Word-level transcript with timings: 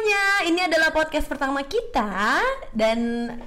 semuanya, 0.00 0.24
ini 0.48 0.60
adalah 0.64 0.96
podcast 0.96 1.28
pertama 1.28 1.60
kita 1.60 2.40
dan 2.72 2.98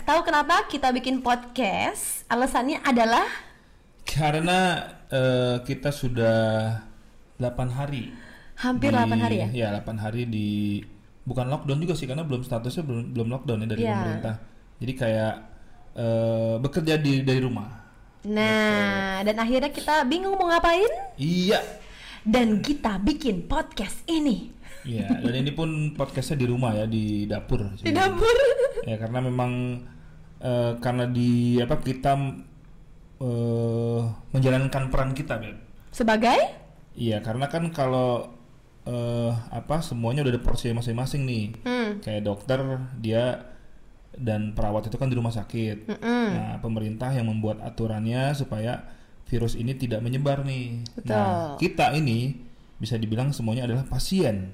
tahu 0.05 0.21
kenapa 0.21 0.69
kita 0.69 0.93
bikin 0.93 1.25
podcast? 1.25 2.29
Alasannya 2.29 2.77
adalah 2.85 3.25
Karena 4.05 4.85
eh, 5.09 5.65
kita 5.65 5.89
sudah 5.89 6.77
8 7.41 7.73
hari. 7.73 8.13
hampir 8.53 8.93
di- 8.93 9.01
8 9.01 9.17
hari 9.17 9.35
ya. 9.41 9.47
Ya, 9.49 9.67
8 9.73 9.97
hari 9.97 10.29
di 10.29 10.77
bukan 11.25 11.49
lockdown 11.49 11.81
juga 11.81 11.97
sih 11.97 12.05
karena 12.05 12.21
belum 12.21 12.45
statusnya 12.45 12.85
belum 12.85 13.17
belum 13.17 13.27
lockdown 13.33 13.59
ya 13.65 13.67
dari 13.73 13.81
Iya. 13.81 13.93
pemerintah. 13.97 14.35
Jadi 14.77 14.93
kayak 14.93 15.33
eh, 15.97 16.55
bekerja 16.61 17.01
di 17.01 17.25
dari 17.25 17.41
rumah. 17.41 17.69
Nah, 18.29 19.25
dan 19.25 19.35
akhirnya 19.35 19.73
kita 19.73 20.05
bingung 20.05 20.37
mau 20.37 20.53
ngapain 20.53 21.17
Iya. 21.17 21.65
dan 22.21 22.61
kita 22.61 23.01
bikin 23.01 23.49
podcast 23.49 24.05
ini 24.05 24.53
Iya, 24.83 25.07
dan 25.23 25.33
ini 25.33 25.51
pun 25.55 25.69
podcastnya 25.95 26.43
di 26.43 26.47
rumah 26.47 26.75
ya 26.75 26.85
di 26.85 27.23
dapur. 27.23 27.71
di 27.79 27.91
dapur. 27.91 28.35
Ya 28.83 28.99
karena 28.99 29.23
memang 29.23 29.79
eh, 30.43 30.71
karena 30.83 31.07
di 31.07 31.55
apa 31.59 31.79
kita 31.79 32.13
eh, 33.23 34.01
menjalankan 34.35 34.83
peran 34.91 35.11
kita, 35.15 35.39
Beb. 35.39 35.57
Sebagai 35.93 36.63
Iya, 36.93 37.25
karena 37.25 37.49
kan 37.49 37.73
kalau 37.73 38.29
eh, 38.85 39.31
apa 39.49 39.81
semuanya 39.81 40.21
udah 40.21 40.33
ada 40.37 40.43
porsi 40.43 40.69
masing-masing 40.69 41.21
nih. 41.25 41.45
hmm, 41.65 41.89
Kayak 42.05 42.21
dokter 42.27 42.59
dia 43.01 43.49
dan 44.13 44.53
perawat 44.53 44.91
itu 44.91 44.97
kan 45.01 45.09
di 45.09 45.17
rumah 45.17 45.33
sakit. 45.33 45.89
mm-mm. 45.89 46.27
Nah, 46.37 46.53
pemerintah 46.61 47.09
yang 47.09 47.25
membuat 47.33 47.65
aturannya 47.65 48.37
supaya 48.37 48.85
virus 49.25 49.57
ini 49.57 49.73
tidak 49.73 50.05
menyebar 50.05 50.45
nih. 50.45 50.85
Betul. 50.93 51.17
Nah, 51.17 51.57
kita 51.57 51.97
ini 51.97 52.37
bisa 52.77 52.99
dibilang 53.01 53.33
semuanya 53.33 53.65
adalah 53.65 53.87
pasien. 53.89 54.53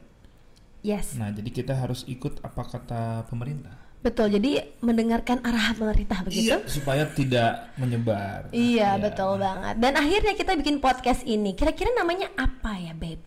Yes, 0.80 1.12
Nah, 1.14 1.28
jadi 1.30 1.50
kita 1.50 1.74
harus 1.74 2.04
ikut 2.06 2.40
apa 2.40 2.64
kata 2.64 3.02
pemerintah. 3.26 3.76
betul. 4.00 4.32
Jadi 4.32 4.64
mendengarkan 4.80 5.44
arahan 5.44 5.76
pemerintah 5.76 6.24
begitu. 6.24 6.56
Iya, 6.56 6.64
supaya 6.66 7.04
tidak 7.06 7.76
menyebar. 7.76 8.48
Iya, 8.50 8.96
Ya. 8.96 8.98
betul 8.98 9.36
banget. 9.36 9.76
Dan 9.76 9.94
akhirnya 9.94 10.34
kita 10.34 10.56
bikin 10.56 10.80
podcast 10.80 11.22
ini. 11.24 11.52
Kira-kira 11.52 11.92
namanya 11.92 12.32
apa 12.34 12.80
ya, 12.80 12.96
Babe? 12.96 13.20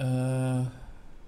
Eh, 0.00 0.60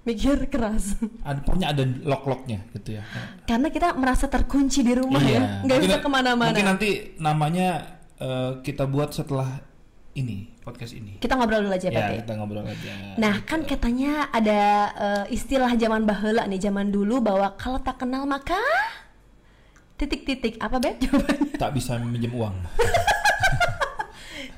Mikir 0.03 0.51
keras. 0.51 0.99
ada 1.29 1.39
pokoknya 1.45 1.69
ada 1.71 1.85
lock-locknya 2.03 2.67
gitu 2.75 2.99
ya. 2.99 3.05
Karena 3.47 3.69
kita 3.69 3.95
merasa 3.95 4.27
terkunci 4.27 4.83
di 4.83 4.97
rumah 4.97 5.23
ya, 5.23 5.63
nggak 5.63 5.79
Mungkin- 5.79 5.83
bisa 5.87 5.99
ke 6.01 6.09
mana-mana. 6.11 6.51
Mungkin 6.51 6.67
nanti 6.67 6.91
namanya 7.21 7.69
eh, 8.17 8.59
kita 8.63 8.89
buat 8.89 9.13
setelah 9.13 9.63
ini 10.15 10.51
podcast 10.63 10.95
ini. 10.95 11.19
Kita 11.19 11.35
ngobrol 11.35 11.63
dulu 11.63 11.71
aja, 11.71 11.87
Ya, 11.87 11.91
Pepe. 11.93 12.15
kita 12.23 12.33
ngobrol 12.35 12.63
aja. 12.63 12.91
Nah, 13.19 13.43
kan 13.43 13.63
katanya 13.63 14.31
ada 14.31 14.61
eh, 14.95 15.25
istilah 15.31 15.71
zaman 15.75 16.03
bahula 16.03 16.47
nih, 16.47 16.59
zaman 16.63 16.89
dulu 16.89 17.19
bahwa 17.19 17.51
kalau 17.55 17.77
tak 17.77 17.99
kenal 17.99 18.25
maka 18.25 18.57
titik-titik 19.99 20.57
apa, 20.59 20.79
Beb? 20.79 20.95
Jawabannya 21.03 21.59
tak 21.59 21.71
bisa 21.75 21.99
minjem 21.99 22.31
uang. 22.31 22.55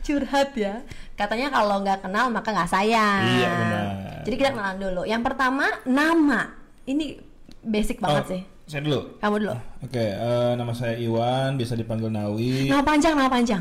curhat 0.04 0.52
ya. 0.52 0.84
Katanya 1.16 1.48
kalau 1.48 1.80
nggak 1.80 2.04
kenal 2.04 2.28
maka 2.28 2.48
nggak 2.52 2.68
sayang. 2.68 3.22
Iya, 3.24 3.48
benar. 3.50 3.84
Jadi 4.24 4.34
kita 4.36 4.50
kenalan 4.52 4.78
dulu. 4.78 5.02
Yang 5.04 5.22
pertama, 5.24 5.64
nama. 5.84 6.40
Ini 6.84 7.16
basic 7.64 7.98
banget 7.98 8.20
Oh, 8.20 8.28
sih. 8.28 8.42
Saya 8.64 8.80
dulu. 8.80 9.00
Kamu 9.16 9.34
dulu. 9.38 9.52
Oke, 9.80 10.02
eh, 10.02 10.52
nama 10.52 10.72
saya 10.72 10.96
Iwan, 10.96 11.56
bisa 11.56 11.72
dipanggil 11.72 12.08
Nawi. 12.08 12.68
Nama 12.68 12.80
panjang, 12.80 13.12
nama 13.12 13.28
panjang. 13.28 13.60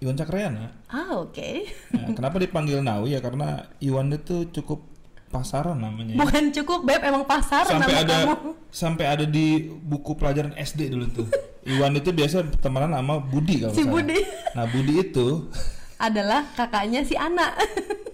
Iwan 0.00 0.16
Cakrayana. 0.16 0.72
Ah, 0.86 1.12
oke. 1.14 1.68
Nah, 1.92 2.08
kenapa 2.10 2.36
dipanggil 2.36 2.80
Nawi 2.80 3.12
ya? 3.12 3.20
Karena 3.20 3.68
Iwan 3.78 4.08
itu 4.10 4.48
cukup 4.50 4.88
pasaran 5.28 5.76
namanya. 5.76 6.12
ya. 6.12 6.18
Bukan 6.18 6.44
cukup, 6.50 6.82
Beb, 6.82 7.04
emang 7.04 7.22
pasar 7.22 7.62
sampai 7.62 7.86
nama 7.86 8.02
ada 8.02 8.16
kamu. 8.26 8.50
sampai 8.66 9.04
ada 9.06 9.24
di 9.24 9.46
buku 9.70 10.16
pelajaran 10.16 10.56
SD 10.56 10.90
dulu 10.90 11.06
tuh. 11.14 11.26
Iwan 11.70 11.92
itu 11.94 12.10
biasa 12.10 12.42
temenan 12.58 12.90
sama 12.90 13.20
Budi 13.20 13.60
kalau 13.60 13.70
Si 13.70 13.84
salah. 13.84 13.92
Budi. 13.94 14.18
Nah 14.56 14.64
Budi 14.66 14.94
itu 14.98 15.26
Adalah 16.08 16.48
kakaknya 16.56 17.04
si 17.04 17.12
anak. 17.14 17.60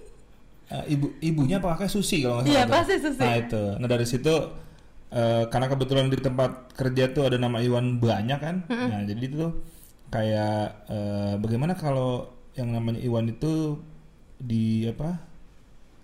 eh, 0.75 0.83
ibu 0.91 1.15
ibunya 1.19 1.57
apa 1.57 1.73
kakaknya 1.73 1.89
Susi 1.89 2.19
kalau 2.19 2.35
nggak 2.37 2.45
salah. 2.45 2.53
Iya, 2.53 2.61
tuh. 2.61 2.73
pasti 2.75 2.95
Susi. 2.99 3.23
Nah 3.23 3.35
itu. 3.39 3.63
Nah 3.79 3.87
dari 3.87 4.05
situ 4.05 4.35
eh, 5.09 5.43
karena 5.47 5.67
kebetulan 5.67 6.05
di 6.11 6.19
tempat 6.19 6.51
kerja 6.75 7.03
tuh 7.09 7.23
ada 7.25 7.39
nama 7.39 7.57
Iwan 7.57 7.97
banyak 7.97 8.39
kan. 8.39 8.55
Nah 8.67 9.01
jadi 9.01 9.23
itu 9.23 9.47
kayak 10.07 10.87
eh, 10.87 11.33
bagaimana 11.39 11.73
kalau 11.75 12.31
yang 12.55 12.73
namanya 12.73 12.99
Iwan 13.03 13.29
itu 13.29 13.77
di 14.37 14.87
apa? 14.89 15.27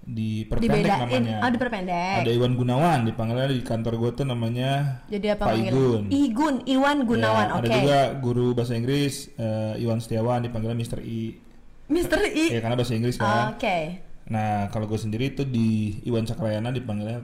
Diperpendek 0.04 0.84
Dibedain. 0.84 1.00
namanya. 1.00 1.38
Oh, 1.48 1.50
diperpendek. 1.50 2.16
Ada 2.28 2.32
Iwan 2.36 2.54
Gunawan 2.60 3.08
dipanggilnya 3.08 3.48
di 3.48 3.64
kantor 3.64 3.94
gue 4.04 4.12
tuh 4.20 4.26
namanya 4.28 5.00
Jadi 5.08 5.28
apa 5.32 5.48
Pak? 5.48 5.56
Igun. 5.56 6.04
Igun, 6.12 6.56
Iwan 6.68 7.08
Gunawan. 7.08 7.48
Ya, 7.48 7.56
Oke. 7.56 7.64
Ada 7.72 7.78
juga 7.80 8.00
guru 8.20 8.52
bahasa 8.52 8.76
Inggris 8.76 9.32
eh, 9.40 9.80
Iwan 9.80 10.04
Setiawan 10.04 10.44
dipanggilnya 10.44 10.76
Mr. 10.76 11.00
I. 11.00 11.40
Mr. 11.88 12.20
I. 12.20 12.46
Ya 12.52 12.60
karena 12.60 12.76
bahasa 12.76 12.94
Inggris 13.00 13.16
kan. 13.16 13.56
Oke. 13.56 14.04
Nah 14.28 14.68
kalau 14.76 14.92
gue 14.92 15.00
sendiri 15.00 15.32
itu 15.32 15.48
di 15.48 16.04
Iwan 16.04 16.28
Cakrayana 16.28 16.76
dipanggilnya 16.76 17.24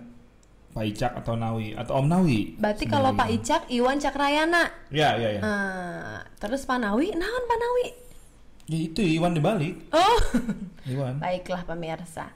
Pak 0.69 0.85
Icak 0.85 1.11
atau 1.17 1.33
Nawi 1.33 1.73
atau 1.73 1.97
Om 1.97 2.07
Nawi. 2.07 2.55
Berarti 2.55 2.85
kalau 2.85 3.11
Pak 3.11 3.29
Icak, 3.31 3.61
Iwan 3.67 3.97
Cakrayana. 3.97 4.69
Ya 4.93 5.17
ya 5.17 5.29
ya. 5.35 5.41
Eh, 5.41 6.17
terus 6.37 6.63
Pak 6.63 6.77
Nawi, 6.77 7.09
naon 7.11 7.43
Pak 7.45 7.57
Nawi? 7.57 7.87
Ya 8.69 8.77
itu 8.85 9.01
Iwan 9.01 9.33
dibalik. 9.33 9.81
Oh, 9.89 10.17
Iwan. 10.93 11.17
baiklah 11.17 11.65
pemirsa. 11.65 12.29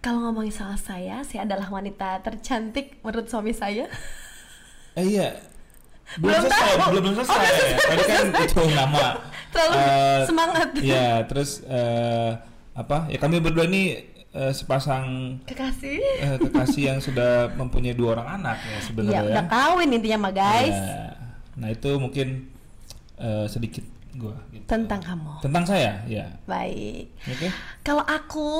Kalau 0.00 0.24
ngomongin 0.24 0.48
soal 0.48 0.80
saya, 0.80 1.20
saya 1.20 1.44
adalah 1.44 1.68
wanita 1.68 2.24
tercantik 2.24 3.04
menurut 3.04 3.28
suami 3.28 3.52
saya. 3.52 3.84
Eh 4.96 5.04
iya. 5.04 5.36
Belum 6.16 6.32
Belum, 6.32 6.42
selesai, 6.42 6.70
tahu. 6.74 6.88
belum, 6.90 7.02
belum 7.04 7.14
selesai. 7.20 7.38
Oh, 7.38 7.86
Tadi 7.86 8.02
kan 8.08 8.26
itu 8.40 8.62
nama. 8.72 9.04
Terlalu 9.52 9.76
eh, 9.76 10.20
semangat. 10.24 10.68
Ya 10.80 11.08
terus 11.28 11.60
eh, 11.68 12.30
apa? 12.72 13.06
Ya 13.12 13.18
kami 13.20 13.38
berdua 13.38 13.68
ini 13.68 14.09
eh, 14.32 14.52
sepasang 14.52 15.38
Kekasih. 15.42 15.98
eh, 16.18 16.36
kekasih 16.38 16.82
yang 16.86 16.98
sudah 16.98 17.50
mempunyai 17.52 17.92
dua 17.92 18.14
orang 18.14 18.38
anak 18.38 18.58
ya 18.60 18.78
sebenarnya. 18.80 19.22
udah 19.26 19.44
kawin 19.46 19.90
intinya 19.90 20.18
mah 20.22 20.32
guys. 20.32 20.72
Ya. 20.72 21.18
Nah 21.56 21.68
itu 21.68 21.90
mungkin 21.94 22.46
eh, 23.16 23.46
sedikit 23.46 23.82
gua 24.12 24.34
gitu. 24.50 24.66
Tentang 24.66 24.98
kamu. 24.98 25.38
tentang 25.40 25.64
saya 25.64 26.02
ya. 26.04 26.26
Baik. 26.44 27.10
Oke. 27.26 27.46
Kalau 27.80 28.02
aku 28.02 28.50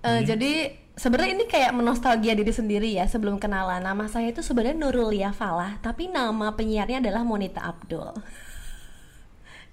eh, 0.00 0.10
Hmm. 0.14 0.24
jadi 0.26 0.52
sebenarnya 0.94 1.32
ini 1.34 1.44
kayak 1.44 1.72
menostalgia 1.72 2.32
diri 2.32 2.52
sendiri 2.52 2.92
ya 2.92 3.04
sebelum 3.04 3.36
kenalan. 3.36 3.80
Nama 3.80 4.04
saya 4.06 4.28
itu 4.28 4.40
sebenarnya 4.40 4.76
Nurul 4.76 5.10
Falah, 5.30 5.80
tapi 5.80 6.06
nama 6.06 6.52
penyiarnya 6.52 7.00
adalah 7.00 7.20
Monita 7.20 7.64
Abdul. 7.64 8.12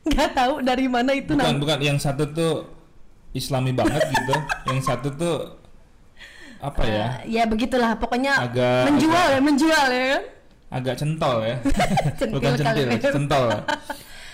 Nggak 0.01 0.29
tahu 0.33 0.53
dari 0.61 0.89
mana 0.89 1.13
itu 1.13 1.31
Bukan 1.31 1.45
nama. 1.45 1.59
bukan 1.59 1.79
yang 1.79 1.97
satu 2.01 2.25
tuh 2.31 2.65
Islami 3.31 3.71
banget 3.71 4.03
gitu. 4.05 4.35
yang 4.67 4.79
satu 4.79 5.07
tuh 5.11 5.37
apa 6.57 6.81
ya? 6.83 7.05
Ya 7.25 7.43
begitulah, 7.45 7.97
pokoknya 7.97 8.37
Agak- 8.37 8.85
menjual 8.85 9.25
ya, 9.27 9.39
menjual 9.39 9.87
ya. 9.89 10.19
Agak 10.69 10.95
centol 10.95 11.43
ya. 11.43 11.55
Centil 12.19 12.31
bukan 12.31 12.51
centil, 12.55 12.87
centol. 13.01 13.45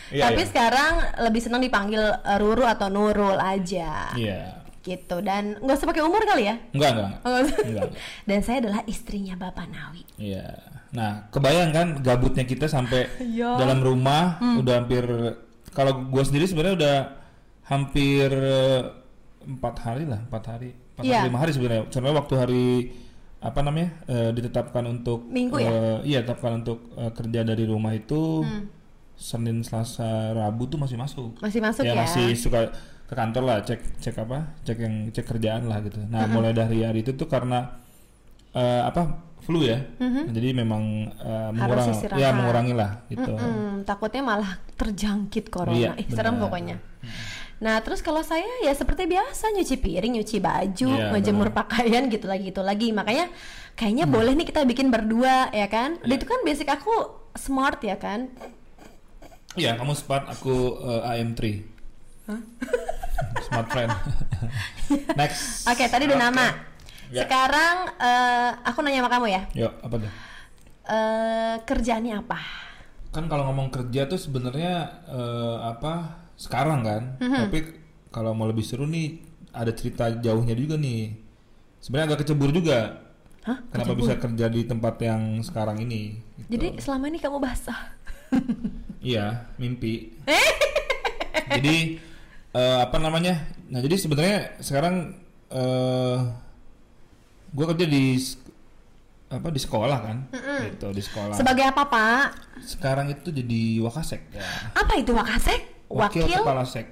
Iya, 0.08 0.24
Tapi 0.30 0.42
iya. 0.42 0.48
sekarang 0.48 0.94
lebih 1.20 1.42
senang 1.42 1.60
dipanggil 1.60 2.00
eh, 2.00 2.38
Ruru 2.38 2.64
atau 2.64 2.88
Nurul 2.88 3.36
aja. 3.36 4.14
Iya. 4.14 4.62
Gitu 4.86 5.20
dan 5.20 5.58
nggak 5.58 5.76
usah 5.76 5.88
pakai 5.88 6.04
umur 6.06 6.22
kali 6.24 6.48
ya. 6.48 6.56
Enggak, 6.72 6.90
enggak. 6.94 7.12
Oh. 7.22 7.42
Enggak. 7.44 7.90
Dan 8.30 8.40
saya 8.40 8.58
adalah 8.62 8.82
istrinya 8.86 9.36
Bapak 9.36 9.68
Nawi. 9.68 10.06
Iya. 10.16 10.48
Nah, 10.96 11.28
kebayang 11.28 11.76
kan 11.76 11.88
gabutnya 12.00 12.48
kita 12.48 12.70
sampai 12.70 13.12
Iya. 13.20 13.60
dalam 13.60 13.84
rumah 13.84 14.40
Hmm. 14.40 14.62
udah 14.62 14.74
hampir 14.78 15.04
kalau 15.74 16.08
gue 16.08 16.24
sendiri 16.24 16.48
sebenarnya 16.48 16.76
udah 16.78 16.96
hampir 17.68 18.30
eh, 18.30 18.82
empat 19.44 19.76
hari 19.80 20.04
lah, 20.04 20.20
empat 20.24 20.44
hari, 20.48 20.70
empat 20.72 21.04
Iya. 21.04 21.16
hari, 21.18 21.28
lima 21.28 21.40
hari 21.40 21.52
sebenarnya. 21.52 21.84
Contohnya 21.88 22.16
waktu 22.16 22.34
hari 22.36 22.66
apa 23.38 23.60
namanya 23.62 23.90
eh, 24.06 24.30
ditetapkan 24.34 24.84
untuk 24.84 25.30
Minggu 25.30 25.62
ya? 25.62 25.70
eh, 25.70 25.98
iya 26.04 26.18
ditetapkan 26.20 26.58
untuk 26.60 26.90
eh, 26.96 27.12
kerja 27.12 27.42
dari 27.44 27.64
rumah 27.64 27.94
itu 27.94 28.42
Hmm. 28.42 28.66
Senin, 29.14 29.66
Selasa, 29.66 30.30
Rabu 30.32 30.66
tuh 30.66 30.78
masih 30.78 30.94
masuk. 30.94 31.42
Masih 31.42 31.58
masuk 31.58 31.82
ya. 31.82 31.98
masih 31.98 32.38
suka 32.38 32.70
ke 33.08 33.14
kantor 33.16 33.44
lah 33.46 33.58
cek 33.64 33.98
cek 33.98 34.14
apa 34.20 34.52
cek 34.62 34.78
yang 34.78 34.96
cek 35.10 35.26
kerjaan 35.26 35.64
lah 35.66 35.80
gitu 35.80 35.96
nah 36.06 36.28
mulai 36.28 36.52
dari 36.52 36.84
hari 36.84 37.02
itu 37.02 37.16
tuh 37.16 37.24
karena 37.24 37.80
eh, 38.52 38.84
apa 38.84 39.24
flu 39.40 39.64
ya 39.64 39.80
Nah, 39.96 40.28
jadi 40.28 40.52
memang 40.52 40.84
eh, 41.16 41.50
mengurangi 41.56 42.04
ya 42.14 42.36
mengurangi 42.36 42.74
lah 42.76 43.08
gitu 43.08 43.32
Mm-mm, 43.32 43.88
takutnya 43.88 44.22
malah 44.22 44.60
terjangkit 44.76 45.48
corona. 45.48 45.72
Iya, 45.72 45.92
Ih, 45.96 46.08
serem 46.12 46.36
pokoknya. 46.36 46.78
Nah, 47.58 47.82
terus 47.82 48.06
kalau 48.06 48.22
saya 48.22 48.46
ya 48.62 48.70
seperti 48.70 49.10
biasa 49.10 49.50
nyuci 49.50 49.82
piring, 49.82 50.14
nyuci 50.22 50.38
baju, 50.38 50.90
Iya, 50.94 51.10
ngejemur 51.10 51.50
pakaian 51.50 52.06
gitu 52.06 52.30
lagi 52.30 52.54
gitu 52.54 52.62
lagi. 52.62 52.94
Makanya 52.94 53.34
kayaknya 53.74 54.06
boleh 54.06 54.38
nih 54.38 54.46
kita 54.46 54.62
bikin 54.62 54.94
berdua 54.94 55.50
ya 55.50 55.66
kan? 55.66 55.98
Dan 56.06 56.10
Iya. 56.14 56.18
Itu 56.22 56.26
kan 56.30 56.40
basic 56.46 56.70
aku 56.70 56.94
smart 57.34 57.82
ya 57.82 57.98
kan? 57.98 58.30
Iya 59.58 59.74
kamu 59.74 59.98
smart 59.98 60.30
aku 60.30 60.54
eh, 60.86 61.10
AM3 61.18 61.42
smart 63.50 63.68
friend 63.74 63.90
next 65.20 65.66
Oke, 65.66 65.90
tadi 65.90 66.06
udah 66.06 66.20
Oke. 66.22 66.26
nama. 66.30 66.46
Ya. 67.10 67.26
Sekarang 67.26 67.76
eh, 67.98 68.50
aku 68.70 68.86
nanya 68.86 69.02
sama 69.02 69.10
kamu 69.10 69.28
ya. 69.34 69.42
Yuk, 69.58 69.74
apa 69.82 69.96
tuh? 69.98 70.12
Eh, 70.88 71.56
kerjaannya 71.66 72.22
apa? 72.22 72.38
Kan 73.10 73.26
kalau 73.26 73.50
ngomong 73.50 73.74
kerja 73.74 74.06
tuh 74.06 74.22
sebenarnya 74.22 74.94
eh, 75.10 75.58
apa 75.74 76.27
sekarang 76.38 76.86
kan, 76.86 77.04
tapi 77.18 77.60
kalau 78.14 78.32
mau 78.38 78.46
lebih 78.46 78.62
seru 78.62 78.86
nih 78.86 79.20
ada 79.50 79.74
cerita 79.74 80.14
jauhnya 80.14 80.54
juga 80.54 80.78
nih. 80.78 81.18
Sebenarnya 81.82 82.14
agak 82.14 82.20
kecebur 82.26 82.54
juga. 82.54 83.02
Hah? 83.42 83.58
Kenapa 83.72 83.94
bisa 83.96 84.14
kerja 84.20 84.46
di 84.52 84.62
tempat 84.68 84.96
yang 85.02 85.42
sekarang 85.42 85.82
ini? 85.82 86.20
gitu. 86.46 86.50
Jadi 86.54 86.68
selama 86.78 87.06
ini 87.10 87.20
kamu 87.20 87.38
basah. 87.42 87.80
Iya, 88.98 89.46
mimpi. 89.56 90.20
jadi 91.56 91.96
eh, 92.52 92.78
apa 92.82 92.98
namanya? 93.00 93.40
Nah, 93.72 93.80
jadi 93.80 93.96
sebenarnya 93.96 94.60
sekarang 94.60 95.16
eh 95.48 96.18
gue 97.56 97.66
kerja 97.72 97.88
di 97.88 98.20
apa 99.32 99.48
di 99.48 99.62
sekolah 99.62 100.00
kan? 100.02 100.18
Gitu, 100.34 100.88
di 100.92 101.04
sekolah. 101.06 101.40
Sebagai 101.40 101.72
apa, 101.72 101.88
Pak? 101.88 102.26
sekarang 102.68 103.14
itu 103.14 103.30
jadi 103.32 103.80
wakasek 103.86 104.34
ya. 104.34 104.44
Apa 104.76 105.00
itu 105.00 105.14
Wakasek? 105.14 105.77
Wakil, 105.88 106.24
Wakil? 106.24 106.40
kepala 106.42 106.64
sek. 106.64 106.88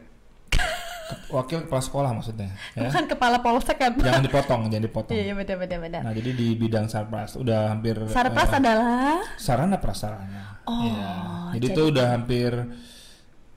Wakil 1.27 1.69
kepala 1.69 1.81
sekolah 1.81 2.09
maksudnya, 2.12 2.50
ya. 2.74 2.89
Bukan 2.89 3.06
kepala 3.06 3.38
polsek 3.38 3.77
kan? 3.77 3.94
Jangan 3.94 4.25
dipotong, 4.25 4.62
jangan 4.68 4.83
dipotong. 4.83 5.13
Iya, 5.13 5.33
benar 5.33 5.57
benar 5.59 5.80
benar. 5.80 6.01
Nah, 6.01 6.12
jadi 6.12 6.31
di 6.31 6.47
bidang 6.56 6.88
sarpras 6.88 7.38
udah 7.38 7.69
hampir 7.69 7.94
Sarpras 8.09 8.50
eh, 8.50 8.57
adalah 8.57 9.21
sarana 9.38 9.77
prasarana. 9.77 10.65
Oh, 10.65 10.81
Iya. 10.81 11.12
Jadi 11.53 11.62
jadi- 11.62 11.75
itu 11.75 11.81
udah 11.88 12.06
hampir 12.09 12.51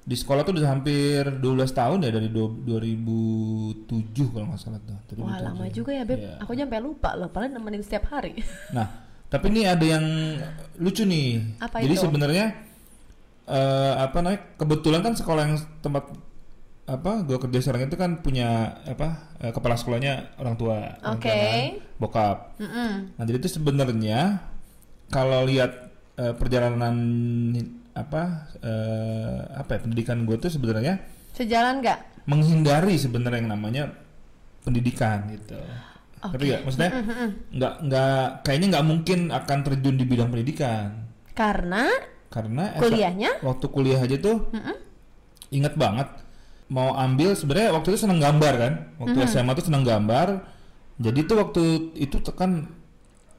di 0.05 0.13
sekolah 0.15 0.41
tuh 0.41 0.57
udah 0.57 0.69
hampir 0.71 1.21
12 1.35 1.45
tahun 1.71 1.99
ya 2.03 2.11
dari 2.11 2.29
du- 2.29 2.61
2007 2.63 4.29
kalau 4.29 4.47
nggak 4.49 4.61
salah 4.61 4.81
tuh. 4.81 4.97
Wah, 5.17 5.37
2007. 5.37 5.45
lama 5.45 5.65
juga 5.71 5.91
ya, 5.95 6.05
Beb. 6.05 6.19
Iya. 6.19 6.35
Aku 6.41 6.53
nyampe 6.53 6.77
lupa 6.79 7.11
loh, 7.15 7.29
padahal 7.29 7.53
nemenin 7.55 7.81
setiap 7.81 8.09
hari. 8.11 8.37
Nah, 8.71 8.89
tapi 9.27 9.49
ini 9.49 9.65
ada 9.65 9.85
yang 9.85 10.05
lucu 10.77 11.05
nih. 11.05 11.57
Apa 11.61 11.81
Jadi 11.81 11.95
sebenarnya 11.97 12.45
eh, 13.49 13.95
apa 13.99 14.17
namanya? 14.21 14.41
Kebetulan 14.57 15.01
kan 15.03 15.15
sekolah 15.17 15.43
yang 15.49 15.57
tempat 15.81 16.05
apa 16.89 17.21
gua 17.21 17.37
kerja 17.37 17.61
sekarang 17.61 17.93
itu 17.93 18.01
kan 18.01 18.25
punya 18.25 18.81
apa 18.85 19.37
eh, 19.45 19.53
kepala 19.53 19.77
sekolahnya 19.77 20.37
orang 20.41 20.57
tua, 20.57 20.79
Oke. 21.05 21.29
kan, 21.29 21.85
bokap. 22.01 22.57
Mm-mm. 22.57 23.13
Nah, 23.17 23.25
jadi 23.29 23.37
itu 23.41 23.51
sebenarnya 23.53 24.41
kalau 25.09 25.45
lihat 25.45 25.73
eh, 26.17 26.33
perjalanan 26.33 26.97
apa 27.93 28.23
eh, 28.63 29.41
apa 29.53 29.71
ya 29.75 29.81
pendidikan 29.83 30.23
gue 30.23 30.37
tuh 30.39 30.49
sebenarnya 30.49 31.03
Sejalan 31.35 31.83
nggak? 31.83 31.99
menghindari 32.29 32.95
sebenarnya 32.97 33.41
yang 33.41 33.51
namanya 33.53 33.85
pendidikan 34.63 35.29
gitu. 35.33 35.57
Ngerti 36.19 36.45
nggak? 36.51 36.63
Maksudnya 36.67 36.91
nggak 37.55 37.75
nggak 37.87 38.23
kayaknya 38.43 38.67
nggak 38.75 38.87
mungkin 38.87 39.19
akan 39.31 39.59
terjun 39.63 39.97
di 39.97 40.05
bidang 40.05 40.29
pendidikan 40.29 40.89
Karena 41.33 41.87
karena 42.29 42.77
esa- 42.77 42.85
kuliahnya? 42.85 43.31
waktu 43.41 43.67
kuliah 43.69 44.01
aja 44.01 44.17
tuh 44.17 44.49
ingat 45.49 45.75
banget 45.81 46.09
mau 46.69 46.93
ambil 46.93 47.33
sebenarnya 47.33 47.73
waktu 47.73 47.97
itu 47.97 48.05
seneng 48.05 48.21
gambar 48.21 48.53
kan? 48.61 48.73
Waktu 49.01 49.19
SMA 49.25 49.57
tuh 49.57 49.67
seneng 49.73 49.85
gambar. 49.89 50.45
Jadi 51.01 51.21
tuh 51.25 51.37
waktu 51.41 51.63
itu 51.97 52.21
kan 52.37 52.69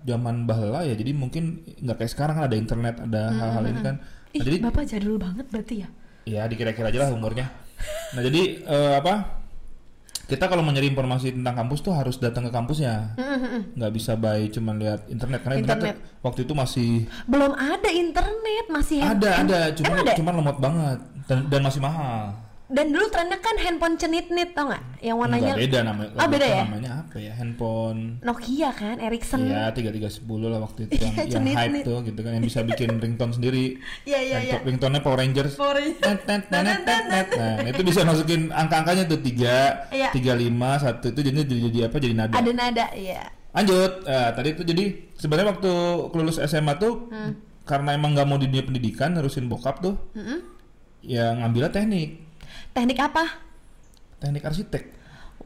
zaman 0.02 0.48
bahla 0.48 0.82
ya 0.88 0.96
jadi 0.96 1.12
mungkin 1.12 1.62
nggak 1.78 2.02
kayak 2.02 2.12
sekarang 2.12 2.40
kan 2.40 2.46
ada 2.50 2.58
internet 2.58 2.98
ada 2.98 3.30
hal-hal 3.30 3.64
ini 3.70 3.80
kan. 3.84 3.96
Ih, 4.34 4.42
nah, 4.42 4.46
jadi 4.50 4.58
Bapak 4.64 4.84
jadul 4.88 5.16
banget 5.22 5.46
berarti 5.52 5.76
ya? 5.86 5.90
ya 6.26 6.42
dikira-kira 6.46 6.90
aja 6.90 7.00
lah 7.06 7.10
umurnya. 7.14 7.50
Nah 8.18 8.22
jadi 8.22 8.42
eh, 8.66 8.94
apa 8.98 9.39
kita 10.30 10.46
kalau 10.46 10.62
mau 10.62 10.70
nyari 10.70 10.88
informasi 10.88 11.34
tentang 11.34 11.58
kampus 11.58 11.82
tuh 11.82 11.92
harus 11.92 12.16
datang 12.16 12.46
ke 12.46 12.52
kampusnya 12.52 13.18
nggak 13.74 13.92
bisa 13.92 14.14
by 14.14 14.46
cuman 14.48 14.78
lihat 14.78 15.10
internet 15.10 15.42
karena 15.42 15.58
internet, 15.58 15.82
Internet. 15.82 15.96
tuh 15.98 16.22
waktu 16.22 16.40
itu 16.46 16.54
masih 16.54 16.90
Belum 17.26 17.52
ada 17.52 17.90
internet, 17.90 18.66
masih 18.70 19.00
ada 19.02 19.32
ada 19.40 19.60
hand- 19.66 19.76
cuma 19.76 19.88
Emang 19.90 20.06
ada? 20.06 20.14
cuma 20.14 20.30
lemot 20.32 20.58
banget 20.58 20.98
dan, 21.26 21.38
dan 21.46 21.62
masih 21.62 21.82
mahal 21.82 22.38
Dan 22.70 22.94
dulu 22.94 23.10
trennya 23.10 23.38
kan 23.38 23.58
handphone 23.58 23.98
cenit-nit 23.98 24.54
tau 24.54 24.70
nggak? 24.70 25.02
Yang 25.02 25.18
warnanya 25.18 25.42
Enggak 25.50 25.58
beda 25.60 25.80
namanya 25.82 26.10
Ah, 26.14 26.28
beda 26.28 26.46
ya? 26.46 26.62
namanya 26.62 26.92
apa 27.02 27.18
ya 27.18 27.34
handphone 27.34 28.00
Nokia 28.22 28.70
kan, 28.72 28.96
Ericsson. 29.00 29.42
Iya 29.44 29.74
tiga 29.74 29.90
tiga 29.90 30.06
sepuluh 30.06 30.48
lah 30.48 30.62
waktu 30.62 30.86
itu 30.86 30.94
yang, 30.96 31.14
Iya, 31.16 31.24
yang 31.34 31.46
hype 31.48 31.58
cenit-nit. 31.58 31.84
tuh 31.84 31.98
gitu 32.04 32.20
kan 32.20 32.32
yang 32.32 32.46
bisa 32.46 32.60
bikin 32.62 32.90
ringtone 32.96 33.34
sendiri. 33.34 33.66
Iya, 34.04 34.20
iya, 34.22 34.38
iya. 34.40 34.54
Ringtone- 34.62 35.02
Power 35.02 35.18
Rangers. 35.18 35.58
Power 35.58 35.76
Rangers. 35.76 35.98
Nah 37.60 37.66
itu 37.66 37.82
bisa 37.82 38.04
masukin 38.04 38.52
angka-angkanya 38.52 39.04
tuh 39.06 39.18
tiga, 39.18 39.90
Iya. 39.90 40.10
tiga 40.12 40.34
lima, 40.34 40.78
satu 40.78 41.10
itu 41.10 41.20
jadi 41.22 41.42
jadi, 41.42 41.56
jadi 41.66 41.80
apa 41.86 41.98
jadi 41.98 42.14
nada. 42.16 42.34
Ada 42.34 42.52
nada, 42.52 42.86
iya. 42.94 43.34
Lanjut, 43.50 44.06
Eh, 44.06 44.30
tadi 44.32 44.48
itu 44.52 44.62
jadi 44.64 44.84
sebenarnya 45.16 45.48
waktu 45.50 45.72
lulus 46.12 46.38
SMA 46.38 46.78
tuh 46.78 47.10
Hmm. 47.10 47.34
karena 47.64 47.94
emang 47.94 48.14
nggak 48.14 48.26
mau 48.26 48.38
di 48.38 48.46
dunia 48.46 48.62
pendidikan, 48.62 49.10
nerusin 49.12 49.46
bokap 49.46 49.80
tuh, 49.80 49.98
ya 51.02 51.34
ngambilnya 51.34 51.72
teknik, 51.72 52.29
Teknik 52.72 53.00
apa? 53.00 53.24
teknik 54.20 54.44
arsitek. 54.44 54.84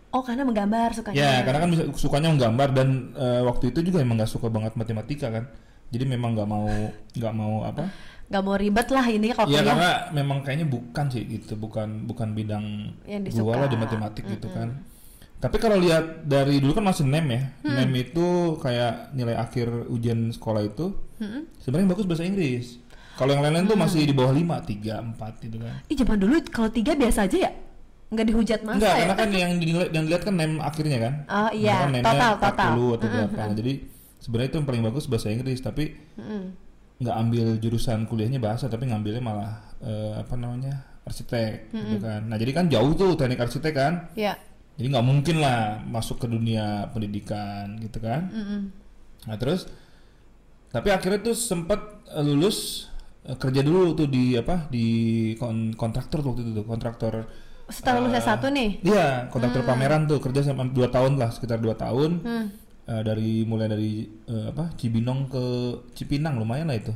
Oh, 0.10 0.26
karena 0.26 0.42
menggambar 0.42 0.94
sukanya. 0.94 1.18
Ya, 1.18 1.34
karena 1.42 1.62
kan 1.62 1.70
bisa, 1.70 1.84
sukanya 1.94 2.30
menggambar 2.34 2.74
dan 2.74 3.14
eh, 3.14 3.42
waktu 3.42 3.70
itu 3.70 3.86
juga 3.86 4.02
emang 4.02 4.18
nggak 4.18 4.30
suka 4.30 4.50
banget 4.50 4.74
matematika 4.74 5.30
kan. 5.30 5.46
Jadi 5.94 6.10
memang 6.10 6.34
nggak 6.34 6.50
mau 6.50 6.66
nggak 7.14 7.34
mau 7.34 7.66
apa? 7.66 7.86
Gak 8.24 8.42
mau 8.42 8.58
ribet 8.58 8.90
lah 8.90 9.06
ini 9.06 9.30
kalau 9.30 9.46
Ya 9.46 9.62
kuliah. 9.62 9.68
karena 9.70 9.90
memang 10.10 10.42
kayaknya 10.42 10.66
bukan 10.66 11.06
sih 11.06 11.22
gitu, 11.28 11.54
bukan 11.54 12.10
bukan 12.10 12.34
bidang 12.34 12.66
Yang 13.06 13.38
gua 13.38 13.62
lah 13.62 13.70
di 13.70 13.78
matematik 13.78 14.26
gitu 14.26 14.50
kan. 14.50 14.82
Tapi 15.38 15.60
kalau 15.60 15.78
lihat 15.78 16.26
dari 16.26 16.58
dulu 16.58 16.74
kan 16.74 16.88
masih 16.88 17.06
nem 17.06 17.28
ya, 17.30 17.42
Mm. 17.62 17.76
nem 17.78 17.92
itu 17.94 18.26
kayak 18.58 19.14
nilai 19.14 19.38
akhir 19.38 19.70
ujian 19.86 20.34
sekolah 20.34 20.66
itu 20.66 20.98
sebenarnya 21.62 21.94
bagus 21.94 22.10
bahasa 22.10 22.26
Inggris. 22.26 22.82
Kalau 23.14 23.32
yang 23.32 23.44
lain-lain 23.46 23.66
Mm. 23.70 23.72
tuh 23.72 23.78
masih 23.78 24.02
di 24.04 24.14
bawah 24.14 24.34
5, 24.34 24.58
3, 24.66 24.98
4 24.98 25.34
gitu 25.40 25.58
kan. 25.62 25.74
Ih, 25.86 25.96
zaman 25.96 26.18
dulu 26.18 26.36
kalau 26.50 26.70
tiga 26.74 26.98
biasa 26.98 27.30
aja 27.30 27.38
ya? 27.46 27.52
Nggak 28.10 28.26
dihujat 28.30 28.60
masa 28.62 28.78
Enggak, 28.78 28.94
ya? 28.94 29.00
karena 29.02 29.16
kan 29.18 29.30
yang 29.34 29.52
dinilai 29.58 29.88
dan 29.90 30.02
dilihat 30.06 30.24
kan 30.26 30.34
nem 30.38 30.54
akhirnya 30.58 30.98
kan. 31.02 31.14
Oh, 31.26 31.50
iya, 31.54 31.86
nemnya 31.90 32.02
total, 32.06 32.34
total. 32.38 32.72
40 32.74 32.96
atau 32.98 33.08
berapa. 33.10 33.38
Nah, 33.38 33.54
jadi 33.54 33.74
sebenarnya 34.18 34.50
itu 34.50 34.58
yang 34.62 34.68
paling 34.70 34.84
bagus 34.86 35.06
bahasa 35.06 35.28
Inggris, 35.30 35.60
tapi 35.62 35.84
Mm-mm. 36.18 36.44
nggak 37.02 37.16
ambil 37.18 37.46
jurusan 37.58 38.00
kuliahnya 38.06 38.38
bahasa, 38.38 38.66
tapi 38.70 38.86
ngambilnya 38.90 39.22
malah 39.22 39.52
eh, 39.82 40.14
apa 40.22 40.34
namanya 40.38 40.74
arsitek, 41.04 41.74
gitu 41.74 41.98
kan. 42.00 42.22
Nah, 42.30 42.38
jadi 42.38 42.52
kan 42.54 42.66
jauh 42.70 42.94
tuh 42.94 43.14
teknik 43.14 43.42
arsitek 43.42 43.74
kan. 43.74 43.94
Ya. 44.14 44.38
Jadi 44.78 44.88
nggak 44.90 45.06
mungkin 45.06 45.38
lah 45.38 45.82
masuk 45.86 46.22
ke 46.22 46.28
dunia 46.30 46.90
pendidikan, 46.94 47.78
gitu 47.78 47.98
kan. 47.98 48.30
Mm-mm. 48.30 48.62
Nah, 49.26 49.38
terus 49.38 49.66
tapi 50.70 50.90
akhirnya 50.90 51.22
tuh 51.22 51.36
sempat 51.38 51.82
eh, 52.10 52.22
lulus 52.22 52.90
kerja 53.24 53.62
dulu 53.64 53.96
tuh 53.96 54.08
di 54.12 54.36
apa 54.36 54.68
di 54.68 54.86
kon- 55.40 55.72
kontraktor 55.74 56.20
tuh 56.20 56.36
waktu 56.36 56.42
itu 56.44 56.52
tuh 56.60 56.66
kontraktor 56.68 57.14
Setelah 57.64 58.04
lulus 58.04 58.20
S1 58.20 58.44
nih? 58.52 58.70
Iya, 58.84 59.32
kontraktor 59.32 59.64
pameran 59.64 60.04
tuh 60.04 60.20
kerja 60.20 60.44
sama 60.44 60.68
dua 60.68 60.92
tahun 60.92 61.16
lah, 61.16 61.32
sekitar 61.32 61.64
dua 61.64 61.80
tahun. 61.80 62.20
Hmm. 62.20 62.46
Eh, 62.84 63.02
dari 63.08 63.48
mulai 63.48 63.72
dari 63.72 64.04
eh, 64.28 64.52
apa 64.52 64.76
Cibinong 64.76 65.32
ke 65.32 65.44
Cipinang 65.96 66.36
lumayan 66.36 66.68
lah 66.68 66.76
itu. 66.76 66.92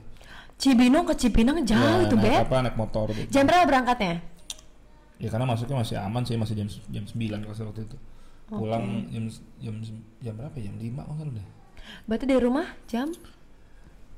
Cibinong 0.59 1.07
ke 1.07 1.15
Cipinang 1.15 1.63
jauh 1.63 2.03
Ya, 2.03 2.11
itu, 2.11 2.15
Beb. 2.19 2.43
apa 2.51 2.59
naik 2.67 2.75
motor 2.75 3.07
gitu. 3.15 3.31
Jam 3.31 3.47
berapa 3.47 3.63
berangkatnya? 3.63 4.19
Ya 5.23 5.31
karena 5.31 5.47
masuknya 5.47 5.79
masih 5.79 5.95
aman 6.03 6.21
sih, 6.27 6.35
masih 6.35 6.53
jam 6.59 6.67
jam 6.67 7.03
9 7.07 7.47
kalau 7.47 7.71
waktu 7.71 7.81
itu. 7.87 7.97
Pulang 8.51 8.85
jam 9.07 9.23
jam 9.63 9.75
jam 10.19 10.33
berapa? 10.35 10.55
ya? 10.59 10.67
Jam 10.67 10.75
5 10.75 11.07
kalau 11.07 11.31
deh. 11.31 11.47
Berarti 12.03 12.25
dari 12.27 12.41
rumah 12.43 12.67
jam? 12.91 13.07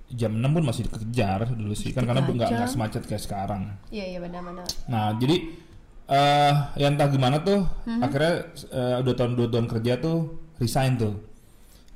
Jam 0.10 0.34
6 0.34 0.42
pun 0.50 0.64
masih 0.66 0.90
dikejar 0.90 1.46
dulu 1.54 1.74
sih 1.78 1.94
kan 1.94 2.06
karena 2.06 2.26
nggak 2.26 2.50
nggak 2.50 2.70
semacet 2.70 3.06
kayak 3.06 3.22
sekarang. 3.22 3.70
Iya, 3.94 4.18
iya 4.18 4.20
benar-benar. 4.20 4.66
Nah, 4.90 5.14
jadi 5.22 5.38
eh 6.10 6.54
ya 6.82 6.90
entah 6.90 7.06
gimana 7.14 7.46
tuh 7.46 7.62
akhirnya 7.86 8.50
eh, 8.74 8.96
udah 9.06 9.14
tahun 9.14 9.38
dua 9.38 9.48
tahun 9.54 9.68
kerja 9.70 10.02
tuh 10.02 10.42
resign 10.58 10.98
tuh. 10.98 11.14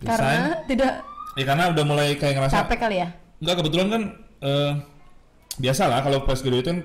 Resign. 0.05 0.13
Karena 0.13 0.53
tidak 0.70 0.93
Ya 1.34 1.43
karena 1.50 1.74
udah 1.74 1.84
mulai 1.86 2.13
kayak 2.13 2.38
ngerasa 2.38 2.55
capek 2.62 2.77
kali 2.77 2.96
ya? 3.01 3.10
Enggak 3.41 3.55
kebetulan 3.62 3.88
kan 3.89 4.03
eh 4.43 4.72
biasa 5.58 5.89
lah 5.89 6.00
kalau 6.05 6.22
fresh 6.25 6.46
graduate 6.46 6.67
kan 6.70 6.77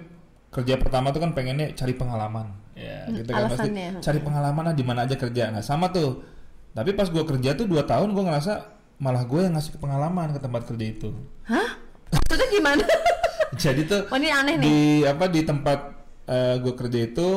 kerja 0.49 0.80
pertama 0.80 1.12
tuh 1.12 1.20
kan 1.20 1.37
pengennya 1.37 1.76
cari 1.76 1.92
pengalaman. 1.92 2.56
Ya, 2.73 3.11
gitu 3.11 3.28
kan 3.28 3.50
pasti 3.52 3.68
cari 4.00 4.20
pengalaman 4.23 4.73
lah 4.73 4.75
di 4.75 4.85
mana 4.87 5.04
aja 5.04 5.18
kerja. 5.20 5.52
Nah, 5.52 5.61
sama 5.61 5.92
tuh. 5.92 6.25
Tapi 6.73 6.94
pas 6.94 7.11
gua 7.11 7.26
kerja 7.26 7.58
tuh 7.58 7.66
dua 7.68 7.85
tahun 7.85 8.14
gua 8.16 8.32
ngerasa 8.32 8.77
malah 8.99 9.23
gue 9.23 9.40
yang 9.40 9.55
ngasih 9.55 9.76
pengalaman 9.76 10.31
ke 10.31 10.40
tempat 10.40 10.62
kerja 10.64 10.85
itu. 10.85 11.11
Hah? 11.45 11.78
Maksudnya 12.11 12.49
gimana? 12.50 12.85
Jadi 13.62 13.83
tuh 13.85 14.07
Oh, 14.07 14.17
ini 14.17 14.28
aneh 14.28 14.55
nih. 14.55 14.62
di 14.62 14.76
apa 15.02 15.25
di 15.26 15.40
tempat 15.43 15.78
eh, 16.25 16.57
gue 16.59 16.75
kerja 16.75 16.99
itu 17.00 17.28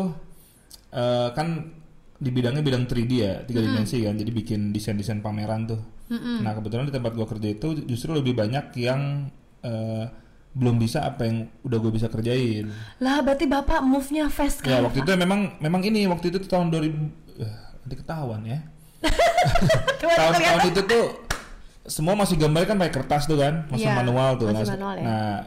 eh, 0.89 1.29
kan 1.31 1.47
di 2.15 2.29
bidangnya 2.29 2.61
bidang 2.61 2.85
3D 2.85 3.11
ya 3.15 3.33
tiga 3.41 3.57
dimensi 3.59 3.97
kan 3.99 4.13
jadi 4.13 4.29
bikin 4.29 4.69
desain 4.69 4.93
desain 4.93 5.17
pameran 5.19 5.65
tuh 5.65 5.81
nah 6.37 6.53
kebetulan 6.53 6.85
di 6.85 6.93
tempat 6.93 7.15
gue 7.15 7.25
kerja 7.25 7.47
itu 7.49 7.67
justru 7.83 8.13
lebih 8.13 8.35
banyak 8.35 8.69
yang 8.77 9.25
eh, 9.61 10.05
belum 10.51 10.77
bisa 10.77 11.01
apa 11.03 11.23
yang 11.23 11.49
udah 11.61 11.77
gue 11.79 11.89
bisa 11.89 12.05
kerjain 12.05 12.69
Lah, 12.99 13.23
berarti 13.23 13.47
Bapak 13.47 13.81
move-nya 13.81 14.27
fast 14.27 14.61
ya 14.61 14.77
kan? 14.77 14.85
waktu 14.85 15.01
itu 15.01 15.09
memang 15.15 15.57
memang 15.57 15.81
ini 15.81 16.05
waktu 16.05 16.29
itu 16.29 16.37
tahun 16.43 16.69
2000 16.69 17.41
eh, 17.41 17.55
nanti 17.81 17.95
ketahuan 17.97 18.41
ya 18.43 18.59
tahun-tahun 19.97 20.61
itu 20.67 20.81
tuh 20.85 21.05
semua 21.83 22.13
masih 22.13 22.37
gambar 22.37 22.63
kan 22.65 22.75
pakai 22.77 22.93
kertas 22.93 23.25
tuh 23.25 23.35
kan, 23.35 23.65
masih 23.67 23.89
Iya, 23.89 23.97
manual 23.97 24.37
tuh. 24.37 24.47
masih 24.49 24.65
nah, 24.65 24.73
manual 24.77 24.95
ya. 24.95 25.03
nah, 25.03 25.37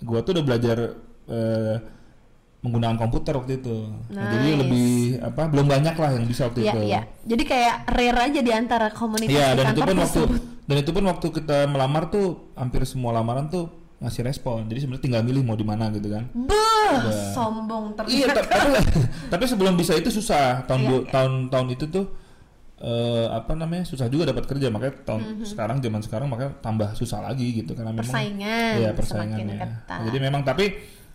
gua 0.00 0.20
tuh 0.20 0.32
udah 0.34 0.44
belajar 0.44 0.76
eh, 1.24 1.76
menggunakan 2.60 2.96
komputer 2.96 3.36
waktu 3.36 3.60
itu. 3.60 3.76
Nah, 4.08 4.24
jadi 4.30 4.48
Nice. 4.50 4.58
lebih 4.58 4.88
apa? 5.20 5.42
Belum 5.46 5.66
banyak 5.66 5.94
lah 5.94 6.10
yang 6.12 6.24
bisa 6.24 6.48
waktu 6.48 6.64
Iya, 6.64 6.72
itu. 6.72 6.80
iya. 6.82 7.00
Jadi 7.22 7.42
kayak 7.44 7.74
rare 7.86 8.20
aja 8.24 8.40
di 8.40 8.52
antara 8.52 8.88
komunitas 8.88 9.28
Iya, 9.30 9.46
di 9.52 9.56
dan 9.56 9.64
itu 9.68 9.80
pun 9.82 9.96
waktu 9.98 10.20
dan 10.64 10.76
itu 10.80 10.90
pun 10.90 11.04
waktu 11.04 11.26
kita 11.30 11.58
melamar 11.66 12.08
tuh 12.08 12.26
hampir 12.54 12.80
semua 12.84 13.12
lamaran 13.12 13.46
tuh 13.46 13.68
ngasih 14.00 14.24
respon. 14.24 14.64
Jadi 14.64 14.80
sebenarnya 14.80 15.04
tinggal 15.04 15.22
milih 15.22 15.42
mau 15.42 15.54
di 15.54 15.62
mana 15.62 15.92
gitu 15.92 16.08
kan. 16.08 16.24
Beuh, 16.32 16.92
Udah. 17.04 17.32
sombong 17.32 17.84
Iya, 18.04 18.32
ternyata. 18.32 18.40
ta- 18.42 18.48
tapi, 18.48 18.70
tapi 19.28 19.44
sebelum 19.44 19.76
bisa 19.76 19.92
itu 19.92 20.08
susah. 20.08 20.64
Tahun 20.64 20.80
Iya, 20.80 20.88
du- 20.88 21.04
iya. 21.04 21.12
tahun 21.12 21.32
tahun 21.48 21.66
itu 21.70 21.84
tuh 21.86 22.04
eh, 22.76 23.26
apa 23.30 23.52
namanya? 23.54 23.84
Susah 23.84 24.06
juga 24.06 24.26
dapat 24.28 24.44
kerja. 24.44 24.66
Makanya 24.68 24.94
tahun 25.04 25.22
Mhm. 25.22 25.46
sekarang 25.46 25.76
zaman 25.78 26.00
sekarang 26.02 26.26
makanya 26.26 26.52
tambah 26.58 26.88
susah 26.94 27.22
lagi 27.22 27.62
gitu 27.62 27.72
karena 27.72 27.94
memang 27.94 28.06
Persaingan 28.06 28.72
Iya, 28.74 28.90
semakin 28.90 28.98
persaingannya. 28.98 29.56
Nah, 29.86 30.00
jadi 30.06 30.18
memang 30.20 30.42
tapi 30.42 30.64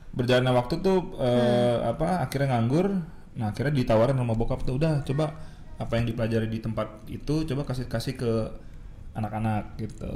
berjalannya 0.10 0.54
waktu 0.56 0.74
tuh 0.80 0.98
eh, 1.18 1.34
Hmm. 1.78 1.92
apa 1.92 2.08
akhirnya 2.24 2.56
nganggur. 2.56 2.88
Nah, 3.36 3.52
akhirnya 3.52 3.74
ditawarin 3.76 4.16
sama 4.16 4.34
bokap 4.34 4.64
tuh 4.64 4.76
udah 4.76 5.04
coba 5.04 5.36
apa 5.76 5.94
yang 5.96 6.06
dipelajari 6.06 6.48
di 6.48 6.60
tempat 6.60 7.08
itu 7.08 7.48
coba 7.48 7.64
kasih 7.64 7.88
kasih 7.88 8.14
ke 8.14 8.32
anak-anak 9.10 9.76
gitu. 9.78 10.12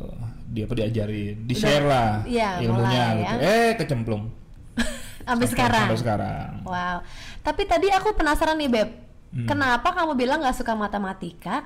Dia 0.50 0.64
apa 0.64 0.74
diajarin, 0.76 1.44
di 1.44 1.56
share 1.56 1.84
lah 1.84 2.24
iya, 2.24 2.60
ilmunya 2.60 3.04
mulai 3.10 3.20
gitu. 3.20 3.36
ya. 3.40 3.48
Eh, 3.48 3.72
kecemplung. 3.76 4.24
Sampai 5.28 5.48
sekarang. 5.48 5.88
Sampai 5.88 6.00
sekarang. 6.00 6.50
Wow. 6.64 6.98
Tapi 7.42 7.62
tadi 7.64 7.88
aku 7.90 8.12
penasaran 8.12 8.60
nih, 8.60 8.70
Beb. 8.70 8.90
Hmm. 9.34 9.46
Kenapa 9.46 9.90
kamu 9.92 10.14
bilang 10.14 10.40
nggak 10.40 10.54
suka 10.56 10.74
matematika? 10.74 11.66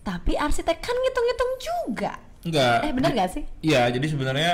Tapi 0.00 0.32
arsitek 0.32 0.78
kan 0.78 0.94
ngitung-ngitung 0.94 1.52
juga. 1.58 2.12
Enggak. 2.40 2.78
Eh, 2.80 2.92
benar 2.94 3.10
nggak 3.10 3.30
sih? 3.32 3.42
Iya, 3.60 3.90
jadi 3.90 4.06
sebenarnya 4.06 4.52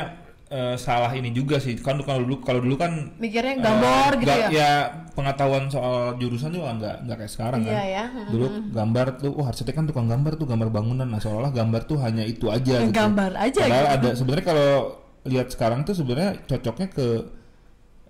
eh, 0.48 0.76
salah 0.76 1.12
ini 1.12 1.28
juga 1.28 1.60
sih. 1.60 1.76
Kan 1.76 2.00
kalau 2.00 2.24
dulu 2.24 2.40
kalau 2.40 2.60
dulu 2.60 2.76
kan 2.76 3.12
Mikirnya 3.16 3.52
eh, 3.52 3.60
gambar 3.60 4.10
gitu 4.16 4.26
nggak- 4.26 4.48
ya? 4.50 4.72
pengetahuan 5.12 5.68
soal 5.68 6.16
jurusan 6.16 6.48
juga 6.50 6.72
nggak 6.72 6.96
nggak 7.04 7.16
kayak 7.18 7.28
sekarang 7.30 7.60
Iya 7.62 7.68
kan. 7.70 7.84
ya. 7.84 8.04
Dulu 8.26 8.46
gambar 8.72 9.06
tuh, 9.20 9.32
oh 9.34 9.44
arsitek 9.44 9.74
kan 9.74 9.84
tukang 9.84 10.08
gambar 10.08 10.32
tuh 10.34 10.48
gambar 10.48 10.68
bangunan. 10.68 11.04
Nah 11.04 11.20
seolah-olah 11.20 11.52
gambar 11.52 11.84
tuh 11.84 12.00
hanya 12.00 12.24
itu 12.24 12.48
aja 12.48 12.80
gitu. 12.80 12.96
Gambar 12.96 13.36
aja 13.36 13.60
Padahal 13.60 13.84
gitu. 13.84 13.96
ada 13.98 14.10
sebenarnya 14.16 14.46
kalau 14.46 14.70
lihat 15.22 15.48
sekarang 15.48 15.84
tuh 15.84 15.92
sebenarnya 15.92 16.40
cocoknya 16.42 16.88
ke 16.88 17.06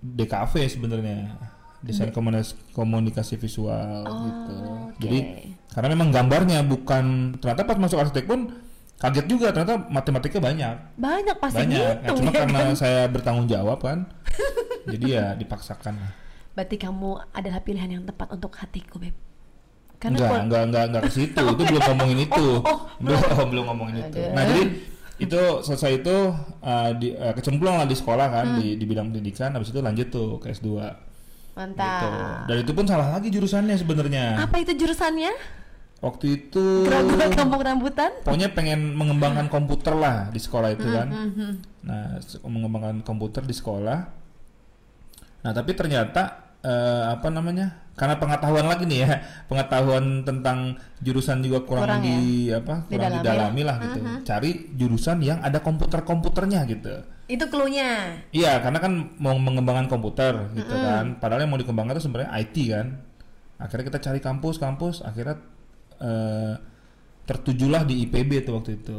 DKV 0.01 0.53
sebenarnya 0.69 1.19
desain 1.83 2.11
komunikasi, 2.11 2.55
komunikasi 2.73 3.35
visual 3.37 4.07
gitu. 4.07 4.55
oke. 4.55 4.97
Jadi 4.99 5.19
karena 5.69 5.89
memang 5.93 6.09
gambarnya 6.11 6.63
bukan 6.63 7.37
ternyata 7.37 7.63
pas 7.65 7.77
masuk 7.77 7.99
arsitek 7.99 8.25
pun 8.25 8.55
kaget 8.97 9.27
juga 9.27 9.51
ternyata 9.51 9.83
matematika 9.91 10.39
banyak. 10.39 10.77
Banyak 10.95 11.37
pasti 11.37 11.59
banyak. 11.59 11.95
Nah, 11.99 12.03
ngitung 12.07 12.19
cuma 12.23 12.31
ya 12.31 12.39
karena 12.47 12.61
kan? 12.63 12.75
saya 12.79 13.01
bertanggung 13.11 13.49
jawab 13.51 13.79
kan. 13.83 13.99
Jadi 14.87 15.07
ya 15.11 15.35
dipaksakan 15.41 15.95
lah. 15.99 16.13
Berarti 16.53 16.77
kamu 16.77 17.11
adalah 17.33 17.61
pilihan 17.61 17.91
yang 17.91 18.05
tepat 18.05 18.29
untuk 18.31 18.53
hatiku, 18.55 19.01
Beb. 19.01 19.17
enggak, 20.03 20.29
kul- 20.29 20.43
enggak 20.51 20.63
enggak 20.67 20.85
enggak 20.91 21.03
ke 21.09 21.13
situ. 21.15 21.43
Itu 21.43 21.63
belum 21.63 21.83
ngomongin 21.91 22.19
itu. 22.27 22.47
oh, 22.63 22.79
belum 23.03 23.19
belum 23.51 23.65
ngomongin 23.71 23.97
itu. 24.07 24.23
Nah 24.35 24.43
jadi 24.47 24.63
itu 25.19 25.41
selesai 25.63 26.03
itu 26.03 26.17
uh, 26.61 26.91
di, 26.99 27.15
uh, 27.15 27.31
kecemplung 27.33 27.79
lah 27.79 27.87
di 27.87 27.95
sekolah 27.95 28.27
kan 28.29 28.47
Hmm. 28.55 28.59
di, 28.59 28.75
di 28.77 28.85
bidang 28.85 29.11
pendidikan. 29.11 29.55
Habis 29.55 29.71
itu 29.71 29.79
lanjut 29.79 30.07
tuh 30.11 30.39
ke 30.39 30.51
S2 30.53 30.69
Mantap. 31.53 32.01
gitu. 32.01 32.09
dan 32.47 32.57
itu 32.59 32.73
pun 32.73 32.85
salah 32.85 33.09
lagi 33.11 33.29
jurusannya 33.29 33.77
sebenarnya 33.77 34.41
Apa 34.41 34.57
itu 34.59 34.73
jurusannya? 34.75 35.33
waktu 35.99 36.27
itu 36.35 36.83
Gerakan 36.83 37.31
kampung 37.33 37.63
rambutan? 37.63 38.11
pokoknya 38.21 38.51
pengen 38.51 38.93
mengembangkan 38.93 39.47
komputer 39.47 39.95
lah 39.95 40.27
di 40.29 40.39
sekolah 40.39 40.71
itu 40.71 40.83
kan 40.85 41.09
Mhm. 41.09 41.51
nah 41.83 42.05
se- 42.19 42.41
mengembangkan 42.41 43.01
komputer 43.01 43.41
di 43.41 43.53
sekolah 43.53 43.99
nah 45.41 45.53
tapi 45.53 45.73
ternyata 45.73 46.23
eh, 46.61 47.05
apa 47.09 47.27
namanya 47.29 47.83
karena 47.93 48.17
pengetahuan 48.17 48.65
lagi 48.65 48.83
nih 48.83 48.99
ya 49.01 49.11
pengetahuan 49.49 50.23
tentang 50.23 50.75
jurusan 50.99 51.39
juga 51.39 51.63
kurang, 51.63 51.85
Kurang 51.85 52.03
di 52.03 52.49
apa 52.49 52.75
kurang 52.83 53.13
Didalami 53.13 53.19
didalami 53.19 53.63
lah 53.63 53.77
gitu 53.79 53.99
cari 54.23 54.51
jurusan 54.73 55.19
yang 55.21 55.39
ada 55.39 55.59
komputer 55.59 56.01
komputernya 56.03 56.63
gitu 56.65 56.95
Itu 57.33 57.49
cluenya. 57.49 58.21
iya 58.31 58.61
karena 58.61 58.77
kan 58.77 58.93
mau 59.17 59.33
mengembangkan 59.35 59.89
komputer 59.89 60.53
gitu 60.53 60.69
kan 60.71 61.17
padahal 61.17 61.41
yang 61.41 61.51
mau 61.51 61.57
dikembangkan 61.57 61.97
itu 61.97 62.05
sebenarnya 62.05 62.31
IT 62.37 62.57
kan 62.69 62.87
akhirnya 63.57 63.85
kita 63.89 63.99
cari 64.03 64.21
kampus-kampus 64.21 65.01
akhirnya 65.01 65.41
eh, 65.97 66.55
tertujulah 67.25 67.83
di 67.83 68.05
IPB 68.05 68.45
tuh 68.45 68.61
waktu 68.61 68.77
itu 68.77 68.99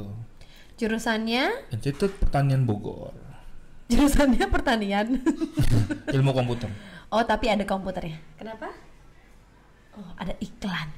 Jurusannya 0.73 1.69
Institut 1.69 2.17
Pertanian 2.17 2.65
Bogor 2.65 3.13
jurusannya 3.91 4.49
pertanian. 4.49 5.21
ilmu 6.17 6.31
komputer 6.33 6.71
oh, 7.13 7.21
tapi 7.21 7.45
ada 7.45 7.61
komputernya. 7.61 8.17
Kenapa? 8.33 8.73
Oh, 9.93 10.09
ada 10.17 10.33
iklan 10.41 10.89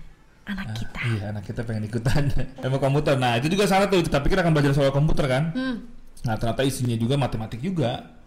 anak 0.46 0.78
kita. 0.78 1.02
iya 1.10 1.24
anak 1.34 1.44
kita 1.44 1.66
pengen 1.66 1.90
ikutan 1.90 2.30
ilmu 2.64 2.78
komputer 2.78 3.18
nah 3.18 3.36
itu 3.36 3.50
juga 3.50 3.66
salah 3.66 3.90
tuh 3.90 4.00
kita 4.00 4.22
pikir 4.22 4.38
akan 4.40 4.54
belajar 4.54 4.72
soal 4.72 4.94
komputer 4.94 5.26
kan 5.26 5.44
Hmm. 5.52 5.78
Nah 6.26 6.36
ternyata 6.36 6.66
isinya 6.66 6.98
juga 6.98 7.16
matematik 7.16 7.62
juga. 7.62 8.18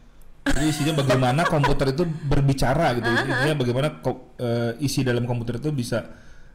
Jadi 0.48 0.64
isinya 0.70 1.04
bagaimana 1.04 1.44
komputer 1.44 1.92
itu 1.92 2.06
berbicara 2.06 2.96
gitu. 2.96 3.04
Isinya 3.10 3.54
bagaimana 3.58 3.88
eh, 4.40 4.72
isi 4.80 5.04
dalam 5.04 5.28
komputer 5.28 5.60
itu 5.60 5.68
bisa 5.74 6.08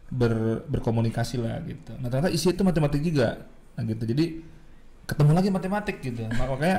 ber- 0.10 0.66
berkomunikasi 0.66 1.38
lah 1.44 1.62
gitu. 1.68 1.94
Nah 2.02 2.10
ternyata 2.10 2.34
isi 2.34 2.50
itu 2.50 2.64
matematik 2.66 3.04
juga. 3.06 3.46
Nah 3.78 3.84
gitu. 3.86 4.04
Jadi 4.08 4.42
ketemu 5.06 5.32
lagi 5.36 5.50
matematik 5.54 6.02
gitu. 6.02 6.26
Mak- 6.26 6.50
makanya 6.58 6.78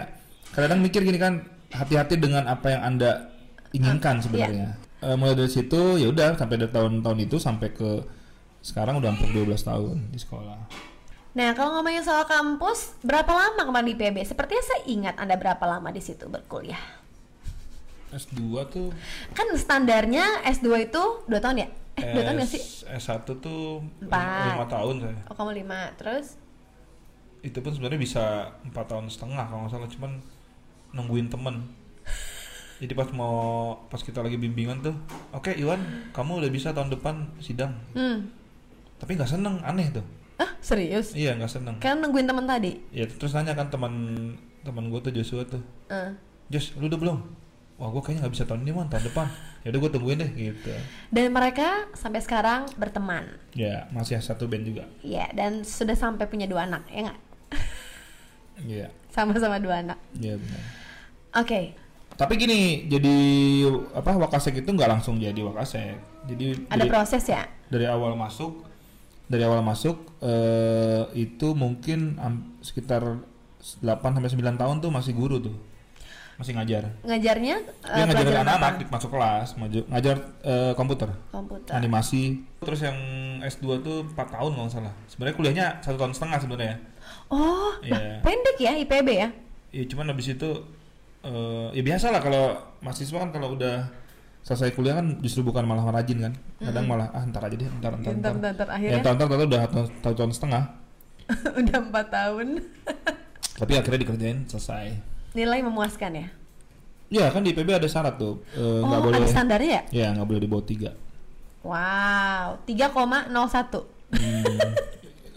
kadang 0.56 0.80
mikir 0.82 1.06
gini 1.06 1.20
kan 1.20 1.44
hati-hati 1.70 2.18
dengan 2.18 2.50
apa 2.50 2.72
yang 2.72 2.82
anda 2.82 3.30
inginkan 3.70 4.18
sebenarnya. 4.18 4.74
Eh, 5.04 5.14
mulai 5.14 5.36
dari 5.36 5.52
situ 5.52 6.00
ya 6.00 6.08
udah 6.08 6.34
sampai 6.34 6.56
dari 6.56 6.72
tahun-tahun 6.72 7.18
itu 7.20 7.36
sampai 7.36 7.68
ke 7.76 7.90
sekarang 8.64 8.96
udah 8.96 9.12
hampir 9.12 9.28
12 9.28 9.60
tahun 9.60 10.08
di 10.08 10.16
sekolah 10.16 10.56
Nah, 11.34 11.50
kalau 11.58 11.74
ngomongin 11.78 12.06
soal 12.06 12.22
kampus, 12.30 12.94
berapa 13.02 13.26
lama 13.26 13.66
kemarin 13.66 13.90
di 13.90 13.96
PB? 13.98 14.22
Sepertinya 14.22 14.62
saya 14.62 14.80
ingat 14.86 15.18
Anda 15.18 15.34
berapa 15.34 15.66
lama 15.66 15.90
di 15.90 15.98
situ 15.98 16.30
berkuliah. 16.30 16.78
S2 18.14 18.38
tuh 18.70 18.94
Kan 19.34 19.50
standarnya 19.58 20.46
S2 20.46 20.86
itu 20.86 21.02
2 21.26 21.34
tahun 21.42 21.66
ya? 21.66 21.68
Eh, 21.98 22.14
2 22.14 22.22
tahun 22.22 22.36
gak 22.38 22.50
sih? 22.54 22.62
S, 22.62 22.86
S1 22.86 23.26
tuh 23.26 23.82
Empat. 23.98 24.62
5 24.62 24.70
tahun 24.70 24.94
saya. 25.02 25.18
Oh, 25.26 25.34
kamu 25.34 25.50
5. 25.66 25.98
Terus? 25.98 26.26
Itu 27.42 27.58
pun 27.58 27.74
sebenarnya 27.74 27.98
bisa 27.98 28.54
4 28.62 28.70
tahun 28.70 29.10
setengah 29.10 29.44
kalau 29.50 29.66
nggak 29.66 29.74
salah 29.74 29.90
cuman 29.90 30.12
nungguin 30.94 31.26
temen. 31.26 31.66
Jadi 32.82 32.94
pas 32.94 33.10
mau 33.10 33.74
pas 33.90 33.98
kita 33.98 34.22
lagi 34.22 34.38
bimbingan 34.38 34.82
tuh, 34.82 34.94
oke 35.34 35.50
Iwan, 35.54 36.10
kamu 36.14 36.46
udah 36.46 36.50
bisa 36.50 36.70
tahun 36.70 36.94
depan 36.94 37.26
sidang. 37.42 37.74
Hmm. 37.94 38.30
Tapi 38.98 39.18
nggak 39.18 39.30
seneng, 39.30 39.58
aneh 39.66 39.90
tuh. 39.90 40.06
Ah, 40.34 40.50
serius? 40.58 41.14
Iya 41.14 41.34
nggak 41.34 41.50
seneng. 41.50 41.76
Kan 41.78 42.02
nungguin 42.02 42.26
teman 42.26 42.42
tadi? 42.44 42.78
Ya 42.90 43.06
terus 43.06 43.30
nanya 43.32 43.54
kan 43.54 43.70
teman 43.70 43.92
teman 44.60 44.88
gue 44.88 45.00
tuh 45.00 45.12
Joshua 45.12 45.44
tuh, 45.44 45.62
Eh. 45.86 46.10
Josh 46.48 46.74
lu 46.74 46.88
udah 46.88 46.98
belum? 46.98 47.18
Wah 47.74 47.90
gue 47.90 48.00
kayaknya 48.00 48.26
nggak 48.26 48.34
bisa 48.34 48.44
tahun 48.44 48.62
ini 48.62 48.72
man, 48.72 48.86
tahun 48.86 49.04
depan. 49.06 49.26
Ya 49.62 49.70
udah 49.70 49.80
gue 49.80 49.90
tungguin 49.90 50.18
deh 50.18 50.30
gitu. 50.30 50.70
Dan 51.08 51.30
mereka 51.30 51.86
sampai 51.92 52.18
sekarang 52.18 52.66
berteman. 52.74 53.26
Ya 53.52 53.86
masih 53.90 54.18
satu 54.18 54.46
band 54.46 54.62
juga. 54.62 54.84
Iya, 55.00 55.30
dan 55.32 55.62
sudah 55.62 55.94
sampai 55.94 56.26
punya 56.26 56.46
dua 56.46 56.66
anak, 56.66 56.86
ya 56.88 57.08
nggak? 57.08 57.18
Iya, 58.64 58.86
Sama-sama 59.10 59.58
dua 59.58 59.82
anak. 59.82 59.98
iya 60.14 60.38
benar. 60.38 60.62
Oke. 61.34 61.74
Tapi 62.14 62.32
gini, 62.38 62.86
jadi 62.86 63.16
apa 63.90 64.14
Wakasek 64.14 64.62
itu 64.62 64.70
nggak 64.70 64.86
langsung 64.86 65.18
jadi 65.18 65.34
Wakasek. 65.42 65.98
Jadi 66.30 66.70
Ada 66.70 66.78
dari, 66.78 66.90
proses 66.90 67.24
ya? 67.26 67.42
dari 67.66 67.84
awal 67.84 68.14
masuk, 68.14 68.62
dari 69.24 69.42
awal 69.42 69.60
masuk 69.60 70.20
eh, 70.20 71.04
itu 71.16 71.52
mungkin 71.52 72.20
sekitar 72.60 73.02
8 73.80 73.80
sampai 74.04 74.30
9 74.30 74.60
tahun 74.60 74.76
tuh 74.78 74.90
masih 74.92 75.12
guru 75.16 75.40
tuh. 75.40 75.56
Masih 76.34 76.50
ngajar. 76.58 76.90
Ngajarnya 77.06 77.56
eh, 77.62 77.94
Dia 77.94 78.04
pelajaran 78.10 78.42
anak-anak 78.42 78.72
apa? 78.74 78.80
di 78.80 78.84
masuk 78.90 79.10
kelas, 79.14 79.48
ngajar 79.88 80.16
eh, 80.42 80.72
komputer, 80.74 81.08
Komputer. 81.30 81.72
animasi. 81.72 82.42
Terus 82.60 82.80
yang 82.82 82.98
S2 83.40 83.64
tuh 83.80 83.96
4 84.12 84.34
tahun 84.34 84.50
kalau 84.52 84.64
nggak 84.66 84.74
salah. 84.74 84.92
Sebenarnya 85.06 85.36
kuliahnya 85.38 85.66
satu 85.80 85.96
tahun 85.96 86.12
setengah 86.12 86.38
sebenarnya. 86.42 86.76
Oh, 87.30 87.72
lah, 87.80 87.96
Iya. 87.96 88.20
pendek 88.20 88.56
ya 88.58 88.72
IPB 88.76 89.08
ya? 89.14 89.28
Iya 89.70 89.84
cuman 89.90 90.12
habis 90.12 90.28
itu 90.28 90.50
eh 91.24 91.68
ya 91.72 91.82
biasa 91.82 92.12
lah 92.12 92.20
kalau 92.20 92.52
mahasiswa 92.78 93.16
kan 93.16 93.32
kalau 93.32 93.56
udah 93.56 93.88
selesai 94.44 94.76
kuliah 94.76 95.00
kan 95.00 95.06
justru 95.18 95.40
bukan 95.40 95.64
malah 95.64 95.88
rajin 95.88 96.20
kan 96.20 96.32
kadang 96.60 96.84
malah 96.84 97.08
ah 97.10 97.24
ntar 97.24 97.40
aja 97.42 97.56
deh 97.56 97.64
ntar 97.80 97.96
ntar 97.96 98.12
ntar, 98.12 98.32
Ntar, 98.32 98.32
ntar, 98.36 98.52
ntar. 98.54 98.66
ya 98.68 98.74
Akhirnya 98.76 98.98
ntar 99.00 99.12
ntar, 99.16 99.26
ntar 99.26 99.38
udah 99.42 99.60
satu 99.64 99.80
satu 99.88 100.14
tahun 100.14 100.32
setengah 100.32 100.64
udah 101.64 101.76
empat 101.80 102.06
tahun. 102.12 102.46
tapi 103.60 103.72
akhirnya 103.74 104.00
dikerjain 104.04 104.38
selesai 104.44 104.86
Nilai 105.32 105.64
memuaskan 105.64 106.12
ya? 106.14 106.26
ya 107.08 107.26
kan 107.30 107.40
di 107.40 107.50
IPB 107.50 107.72
ada 107.72 107.88
syarat 107.88 108.20
tuh 108.20 108.44
eh, 108.52 108.80
nggak 108.80 109.00
oh, 109.00 109.04
boleh 109.08 109.16
ada 109.18 109.28
standarnya 109.28 109.70
ya? 109.70 109.82
ya 109.90 110.06
nggak 110.12 110.28
boleh 110.28 110.40
di 110.44 110.48
bawah 110.52 110.66
tiga 110.66 110.92
Wow, 111.64 112.60
3,01. 112.68 113.32
Hmm, 114.12 114.60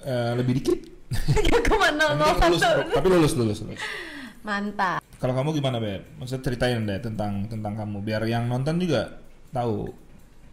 eh, 0.04 0.32
lebih 0.36 0.60
dikit. 0.60 0.76
Tiga 1.40 1.64
koma 1.64 1.88
nol 1.96 2.20
nol 2.20 2.36
Tapi 2.36 2.52
lulus, 2.52 2.60
satu. 2.60 2.82
tapi 2.92 3.08
lulus 3.08 3.34
lulus 3.40 3.58
lulus. 3.64 3.80
Mantap. 4.44 5.00
Kalau 5.18 5.34
kamu 5.34 5.50
gimana 5.58 5.82
Beb? 5.82 6.06
Maksudnya 6.22 6.46
ceritain 6.46 6.78
deh 6.86 7.00
tentang 7.02 7.50
tentang 7.50 7.74
kamu 7.74 8.06
biar 8.06 8.22
yang 8.30 8.46
nonton 8.46 8.78
juga 8.78 9.18
tahu. 9.50 9.90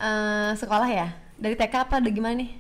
Eh, 0.00 0.50
sekolah 0.56 0.88
ya? 0.88 1.09
Dari 1.37 1.52
TK 1.52 1.75
apa 1.85 2.00
dari 2.00 2.12
gimana 2.16 2.35
nih? 2.40 2.50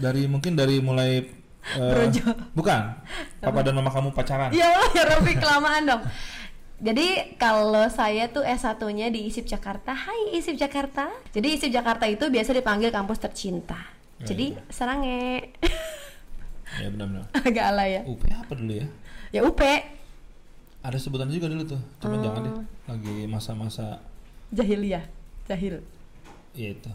Dari 0.00 0.24
mungkin 0.24 0.56
dari 0.56 0.80
mulai 0.80 1.28
eh, 1.76 1.92
Brojo. 1.92 2.24
bukan. 2.56 2.82
Papa 3.44 3.60
dan 3.60 3.76
mama 3.76 3.92
kamu 3.92 4.16
pacaran. 4.16 4.48
Ya 4.56 4.72
Allah, 4.72 4.88
ya 4.96 5.04
Robby 5.12 5.36
kelamaan 5.36 5.84
dong. 5.84 6.02
Jadi 6.82 7.38
kalau 7.38 7.86
saya 7.92 8.26
tuh 8.32 8.42
S1-nya 8.42 9.12
di 9.12 9.28
ISIP 9.28 9.46
Jakarta. 9.46 9.92
Hai 9.94 10.34
ISIP 10.34 10.56
Jakarta. 10.56 11.12
Jadi 11.30 11.54
ISIP 11.54 11.70
Jakarta 11.70 12.08
itu 12.08 12.26
biasa 12.26 12.50
dipanggil 12.56 12.88
kampus 12.90 13.20
tercinta. 13.20 13.78
Ya, 14.18 14.32
Jadi 14.32 14.56
ya. 14.56 14.62
Serange. 14.72 15.52
Ya 16.80 16.88
benar-benar. 16.88 17.28
Agak 17.46 17.64
alay 17.68 18.00
ya. 18.00 18.02
UP 18.08 18.24
apa 18.32 18.52
dulu 18.56 18.72
ya? 18.72 18.86
Ya 19.30 19.40
UP. 19.44 19.60
Ada 20.82 20.98
sebutan 20.98 21.30
juga 21.30 21.46
dulu 21.46 21.62
tuh. 21.64 21.80
Cuman 21.98 22.18
Oh. 22.18 22.22
jangan 22.22 22.40
deh. 22.42 22.54
Lagi 22.86 23.16
masa-masa 23.26 24.02
Jahiliyah. 24.50 25.04
Jahil. 25.46 25.80
ya 26.52 26.68
itu. 26.70 26.90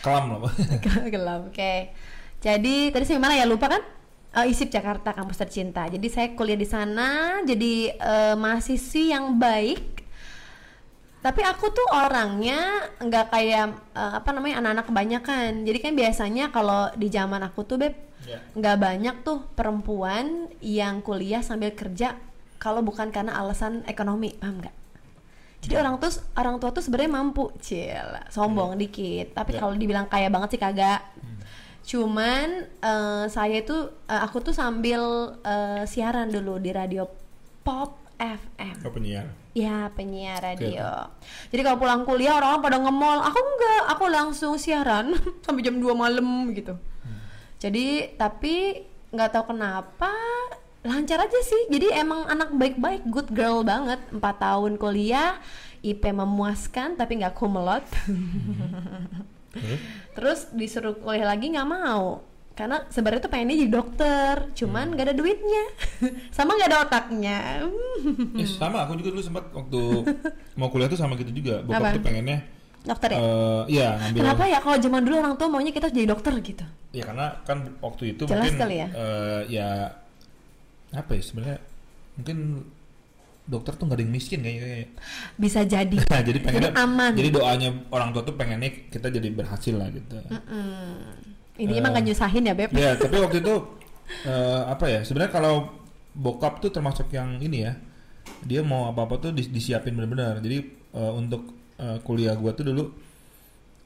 Kelam 0.00 0.24
loh. 0.32 0.48
Gelap. 1.12 1.52
Oke. 1.52 1.92
Jadi 2.40 2.88
tadi 2.88 3.04
saya 3.04 3.18
mana 3.18 3.36
ya 3.36 3.44
lupa 3.44 3.68
kan? 3.68 3.82
Eh, 4.32 4.48
ISIP 4.48 4.72
Jakarta 4.72 5.12
kampus 5.12 5.36
tercinta. 5.38 5.84
Jadi 5.84 6.08
saya 6.08 6.32
kuliah 6.32 6.56
di 6.56 6.64
sana 6.64 7.38
jadi 7.44 7.92
eh, 7.92 8.34
mahasiswi 8.34 9.12
yang 9.12 9.36
baik. 9.36 10.00
Tapi 11.22 11.38
aku 11.44 11.70
tuh 11.70 11.86
orangnya 11.92 12.58
nggak 12.98 13.26
kayak 13.28 13.66
eh, 13.92 14.12
apa 14.16 14.30
namanya 14.32 14.58
anak-anak 14.58 14.86
kebanyakan. 14.88 15.50
Jadi 15.62 15.78
kan 15.78 15.92
biasanya 15.92 16.44
kalau 16.48 16.88
di 16.94 17.08
zaman 17.08 17.42
aku 17.42 17.62
tuh 17.62 17.76
beb 17.76 17.94
Ya. 18.22 18.38
nggak 18.54 18.78
banyak 18.78 19.16
tuh 19.26 19.42
perempuan 19.50 20.46
yang 20.62 21.02
kuliah 21.02 21.42
sambil 21.42 21.74
kerja 21.74 22.14
kalau 22.62 22.78
bukan 22.80 23.10
karena 23.10 23.34
alasan 23.34 23.82
ekonomi, 23.84 24.30
paham 24.38 24.62
nggak? 24.62 24.76
Jadi 25.62 25.74
orang 25.74 25.98
tuh 25.98 26.10
orang 26.34 26.58
tua 26.58 26.70
tuh 26.70 26.82
sebenarnya 26.82 27.10
mampu, 27.12 27.50
cila 27.58 28.22
sombong 28.30 28.78
dikit. 28.78 29.34
Tapi 29.34 29.54
Ya. 29.54 29.58
kalau 29.58 29.74
dibilang 29.74 30.06
kaya 30.06 30.26
banget 30.26 30.54
sih 30.54 30.62
kagak. 30.62 31.02
Cuman 31.82 32.48
eh, 32.78 33.24
saya 33.26 33.58
itu 33.58 33.74
eh, 34.06 34.20
aku 34.22 34.38
tuh 34.40 34.54
sambil 34.54 35.02
eh, 35.42 35.82
siaran 35.84 36.30
dulu 36.30 36.58
di 36.58 36.70
radio 36.70 37.06
Pop 37.62 37.98
FM. 38.18 38.74
Kau 38.82 38.90
penyiar. 38.90 39.26
Ya 39.54 39.90
penyiar 39.92 40.38
radio. 40.40 41.10
Jadi 41.50 41.60
kalau 41.60 41.78
pulang 41.78 42.02
kuliah 42.02 42.34
orang-orang 42.34 42.62
pada 42.62 42.78
nge-mall, 42.80 43.18
aku 43.20 43.38
enggak, 43.38 43.82
aku 43.90 44.04
langsung 44.08 44.54
siaran 44.56 45.14
sampai 45.44 45.62
jam 45.62 45.78
2 45.78 45.90
malam 45.92 46.26
gitu. 46.54 46.74
Jadi 47.58 48.14
tapi 48.14 48.82
nggak 49.10 49.30
tahu 49.30 49.54
kenapa 49.54 50.10
lancar 50.82 51.18
aja 51.22 51.40
sih. 51.46 51.62
Jadi 51.70 51.94
emang 51.94 52.26
anak 52.26 52.50
baik-baik, 52.54 53.06
good 53.06 53.30
girl 53.30 53.62
banget. 53.62 54.02
4 54.10 54.18
tahun 54.18 54.72
kuliah, 54.76 55.38
IP 55.82 56.02
memuaskan 56.10 56.98
tapi 56.98 57.22
nggak 57.22 57.34
kumelot. 57.38 57.86
Terus? 59.52 59.80
Terus 60.12 60.40
disuruh 60.54 60.94
kuliah 60.98 61.26
lagi 61.28 61.54
nggak 61.54 61.68
mau. 61.68 62.26
Karena 62.52 62.84
sebenarnya 62.92 63.24
tuh 63.24 63.32
pengennya 63.32 63.64
jadi 63.64 63.72
dokter, 63.72 64.34
cuman 64.52 64.92
nggak 64.92 65.06
ada 65.08 65.16
duitnya, 65.16 65.64
sama 66.36 66.52
nggak 66.52 66.68
ada 66.68 66.78
otaknya. 66.84 67.38
Eh, 68.36 68.44
sama 68.60 68.84
aku 68.84 69.00
juga 69.00 69.16
dulu 69.16 69.24
sempat 69.24 69.48
waktu 69.56 69.80
mau 70.60 70.68
kuliah 70.68 70.90
tuh 70.92 71.00
sama 71.00 71.16
gitu 71.16 71.32
juga. 71.32 71.64
Bokap 71.64 71.80
Apa? 71.80 71.96
tuh 71.96 72.04
pengennya 72.04 72.44
dokter 72.82 73.14
ya? 73.14 73.20
iya 73.70 73.88
ngambil 73.94 74.20
Kenapa 74.26 74.44
ya 74.50 74.58
kalau 74.58 74.74
zaman 74.82 75.00
dulu 75.06 75.14
orang 75.22 75.34
tua 75.38 75.46
maunya 75.46 75.70
kita 75.70 75.88
jadi 75.88 76.02
dokter 76.12 76.34
gitu? 76.42 76.66
Ya 76.92 77.06
karena 77.06 77.40
kan 77.46 77.78
waktu 77.78 78.18
itu 78.18 78.26
Jelas 78.26 78.52
mungkin 78.52 78.58
kali 78.58 78.76
ya. 78.82 78.88
eh, 78.90 79.40
ya 79.48 79.68
apa 80.92 81.16
ya 81.16 81.22
sebenarnya 81.24 81.58
mungkin 82.20 82.38
dokter 83.42 83.74
tuh 83.74 83.90
nggak 83.90 83.98
ada 83.98 84.04
yang 84.06 84.14
miskin 84.14 84.38
kayaknya. 84.38 84.86
Bisa 85.34 85.66
jadi. 85.66 85.96
Nah, 85.98 86.22
jadi 86.28 86.38
pengennya 86.38 86.70
Jadi 86.70 86.82
aman. 86.84 87.12
Jadi 87.18 87.28
doanya 87.34 87.68
orang 87.90 88.08
tua 88.14 88.22
tuh 88.22 88.36
pengennya 88.38 88.70
kita 88.86 89.10
jadi 89.10 89.28
berhasil 89.34 89.74
lah 89.74 89.90
gitu. 89.90 90.14
Mm. 90.30 91.02
Ini 91.52 91.72
Eh. 91.74 91.78
emang 91.82 91.92
gak 91.92 92.04
nyusahin 92.06 92.48
ya 92.48 92.54
beb? 92.56 92.70
ya 92.72 92.96
tapi 93.02 93.16
waktu 93.20 93.44
itu 93.44 93.54
eh, 94.24 94.62
apa 94.64 94.84
ya 94.88 95.00
sebenarnya 95.04 95.32
kalau 95.32 95.54
bokap 96.12 96.60
tuh 96.60 96.72
termasuk 96.72 97.12
yang 97.12 97.40
ini 97.40 97.64
ya 97.68 97.72
dia 98.44 98.60
mau 98.62 98.88
apa 98.88 99.04
apa 99.04 99.14
tuh 99.20 99.30
dis- 99.34 99.50
disiapin 99.50 99.92
benar-benar 99.92 100.40
jadi 100.40 100.64
eh, 100.96 101.12
untuk 101.12 101.52
eh, 101.76 101.98
kuliah 102.06 102.32
gua 102.36 102.56
tuh 102.56 102.68
dulu 102.68 102.88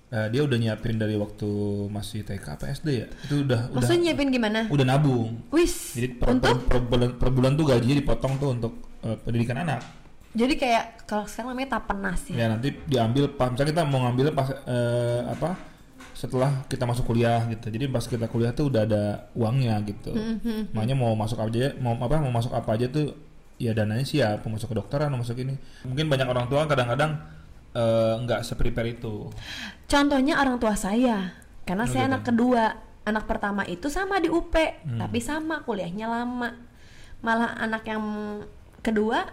eh, 0.08 0.26
dia 0.28 0.40
udah 0.40 0.54
nyiapin 0.54 0.94
dari 0.94 1.14
waktu 1.14 1.48
masih 1.88 2.22
TK 2.22 2.46
apa 2.46 2.64
SD 2.68 2.88
ya 2.90 3.06
itu 3.22 3.42
udah 3.42 3.60
udah 3.66 3.76
Maksudnya 3.76 4.00
nyiapin 4.04 4.28
gimana? 4.30 4.60
udah 4.66 4.84
nabung 4.84 5.42
Wis. 5.50 5.94
jadi 5.94 6.08
per, 6.12 6.26
untuk 6.32 6.46
per, 6.46 6.58
per 6.62 6.80
bulan, 6.82 7.10
per 7.14 7.28
bulan 7.30 7.52
tuh 7.54 7.64
gajinya 7.66 7.96
dipotong 7.96 8.32
tuh 8.36 8.48
untuk 8.50 8.72
eh, 9.00 9.16
pendidikan 9.18 9.58
anak 9.58 9.80
jadi 10.30 10.52
kayak 10.54 10.84
kalau 11.04 11.24
sekarang 11.24 11.52
namanya 11.52 11.80
tapenas 11.80 12.20
ya. 12.28 12.36
ya 12.36 12.46
nanti 12.52 12.68
diambil 12.84 13.30
pas 13.30 13.48
misalnya 13.48 13.72
kita 13.72 13.82
mau 13.84 14.00
ngambil 14.02 14.26
pas 14.30 14.48
eh, 14.52 15.22
apa 15.26 15.50
setelah 16.12 16.64
kita 16.64 16.84
masuk 16.84 17.04
kuliah 17.06 17.44
gitu 17.46 17.68
jadi 17.68 17.88
pas 17.88 18.00
kita 18.00 18.24
kuliah 18.26 18.48
tuh 18.50 18.68
udah 18.68 18.82
ada 18.82 19.02
uangnya 19.32 19.76
gitu 19.82 20.12
Mhm. 20.12 20.72
makanya 20.72 20.96
mau 20.96 21.12
masuk 21.12 21.36
apa 21.36 21.50
aja 21.50 21.76
mau 21.76 21.92
apa 21.94 22.16
mau 22.18 22.32
masuk 22.32 22.52
apa 22.52 22.72
aja 22.72 22.88
tuh 22.88 23.12
ya 23.56 23.72
dananya 23.72 24.04
siap 24.04 24.44
mau 24.44 24.56
masuk 24.56 24.68
kedokteran 24.70 25.08
mau 25.08 25.20
masuk 25.20 25.36
ini 25.36 25.56
mungkin 25.82 26.08
banyak 26.08 26.24
orang 26.24 26.46
tua 26.46 26.64
kadang-kadang 26.64 27.16
eh, 27.76 28.14
nggak 28.24 28.40
seprepare 28.42 28.96
itu 28.96 29.28
Contohnya 29.84 30.40
orang 30.40 30.56
tua 30.56 30.74
saya, 30.74 31.30
karena 31.62 31.84
Oh, 31.84 31.90
saya 31.90 32.04
gitu. 32.04 32.10
anak 32.10 32.22
kedua, 32.24 32.64
anak 33.04 33.24
pertama 33.28 33.62
itu 33.62 33.86
sama 33.86 34.18
di 34.18 34.26
UP, 34.26 34.50
Hmm. 34.50 34.98
tapi 34.98 35.20
sama 35.20 35.62
kuliahnya 35.62 36.08
lama. 36.08 36.56
Malah 37.22 37.54
anak 37.56 37.86
yang 37.86 38.02
kedua 38.80 39.30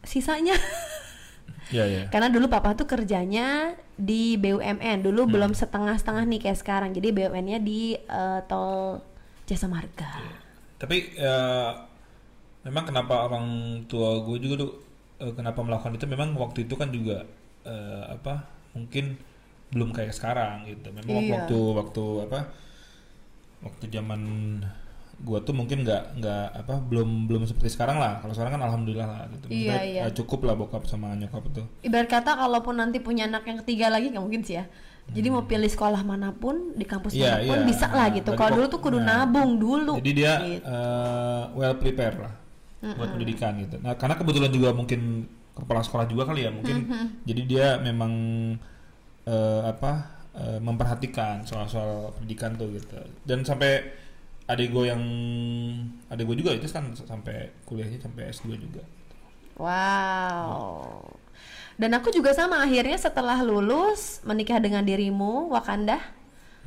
sisanya 0.00 0.54
ya 1.74 1.84
ya 1.84 2.08
karena 2.08 2.32
dulu 2.32 2.48
papa 2.48 2.72
tuh 2.72 2.86
kerjanya 2.86 3.74
di 3.94 4.34
BUMN 4.34 5.02
dulu 5.02 5.26
Hmm. 5.26 5.32
belum 5.34 5.52
setengah-setengah 5.52 6.24
nih 6.24 6.40
kayak 6.40 6.58
sekarang 6.58 6.90
jadi 6.94 7.10
BUMN-nya 7.12 7.58
di 7.60 7.94
eh, 7.94 8.40
tol 8.46 9.02
Jasa 9.44 9.68
Marga 9.68 10.08
tapi 10.78 11.12
eh, 11.14 11.70
memang 12.64 12.84
kenapa 12.86 13.26
orang 13.28 13.46
tua 13.86 14.18
gue 14.24 14.38
juga 14.40 14.54
tuh 14.64 14.70
eh, 15.20 15.32
kenapa 15.34 15.60
melakukan 15.60 15.94
itu 15.94 16.06
memang 16.06 16.32
waktu 16.34 16.64
itu 16.64 16.74
kan 16.74 16.88
juga 16.88 17.22
eh, 17.68 18.04
apa 18.08 18.48
mungkin 18.72 19.20
belum 19.68 19.92
kayak 19.92 20.16
sekarang 20.16 20.64
gitu 20.64 20.88
memang 20.90 21.20
Iya. 21.20 21.32
waktu 21.36 21.58
waktu 21.76 22.04
apa 22.24 22.38
waktu 23.60 23.84
zaman 23.90 24.20
gua 25.18 25.42
tuh 25.42 25.50
mungkin 25.50 25.82
nggak 25.82 26.22
nggak 26.22 26.44
apa 26.62 26.74
belum 26.78 27.26
belum 27.26 27.42
seperti 27.42 27.74
sekarang 27.74 27.98
lah 27.98 28.22
kalau 28.22 28.30
sekarang 28.30 28.54
kan 28.54 28.62
alhamdulillah 28.64 29.04
lah 29.04 29.22
gitu 29.34 29.50
Iya, 29.50 29.76
iya. 29.82 30.00
eh, 30.06 30.12
cukup 30.14 30.46
lah 30.46 30.54
bokap 30.54 30.86
sama 30.86 31.12
nyokap 31.12 31.42
itu 31.50 31.62
ibarat 31.82 32.06
kata 32.06 32.38
kalaupun 32.38 32.78
nanti 32.78 33.02
punya 33.02 33.26
anak 33.26 33.42
yang 33.44 33.58
ketiga 33.60 33.90
lagi 33.90 34.08
nggak 34.08 34.22
mungkin 34.22 34.46
sih 34.46 34.56
ya 34.56 34.64
jadi 35.08 35.32
mau 35.32 35.42
pilih 35.42 35.66
sekolah 35.66 36.04
mana 36.04 36.30
pun 36.32 36.76
di 36.76 36.84
kampus 36.84 37.16
Hmm. 37.16 37.24
Iya, 37.24 37.32
mana 37.34 37.44
pun 37.44 37.58
iya. 37.58 37.66
bisa 37.66 37.86
lah 37.90 38.06
gitu 38.14 38.30
kalau 38.32 38.50
dulu 38.56 38.66
tuh 38.70 38.80
kudu 38.80 38.98
nah, 39.02 39.26
nabung 39.26 39.50
dulu 39.58 39.92
jadi 39.98 40.10
dia 40.14 40.32
gitu. 40.38 40.62
eh, 40.64 41.42
well 41.58 41.74
prepare 41.76 42.16
lah 42.16 42.34
buat 42.94 43.08
pendidikan 43.10 43.52
gitu 43.58 43.76
nah 43.82 43.98
karena 43.98 44.14
kebetulan 44.14 44.54
juga 44.54 44.70
mungkin 44.70 45.26
kepala 45.58 45.80
sekolah 45.82 46.06
juga 46.06 46.30
kali 46.30 46.46
ya 46.46 46.50
mungkin. 46.50 46.86
Jadi 47.28 47.42
dia 47.44 47.76
memang 47.82 48.12
eh, 49.26 49.62
apa 49.66 49.92
eh, 50.38 50.58
memperhatikan 50.62 51.42
soal-soal 51.44 52.14
pendidikan 52.16 52.54
tuh 52.54 52.72
gitu. 52.74 52.98
Dan 53.26 53.42
sampai 53.42 53.82
adik 54.48 54.72
gue 54.72 54.88
yang 54.88 55.02
adik 56.08 56.24
gue 56.24 56.36
juga 56.40 56.56
itu 56.56 56.64
kan 56.72 56.88
sampai 56.96 57.52
kuliahnya 57.68 58.00
sampai 58.00 58.32
S2 58.32 58.56
juga. 58.56 58.82
Wow. 59.60 61.04
Dan 61.78 61.94
aku 61.94 62.10
juga 62.10 62.34
sama 62.34 62.58
akhirnya 62.58 62.98
setelah 62.98 63.38
lulus 63.44 64.18
menikah 64.26 64.58
dengan 64.58 64.82
dirimu 64.82 65.52
Wakanda. 65.54 66.17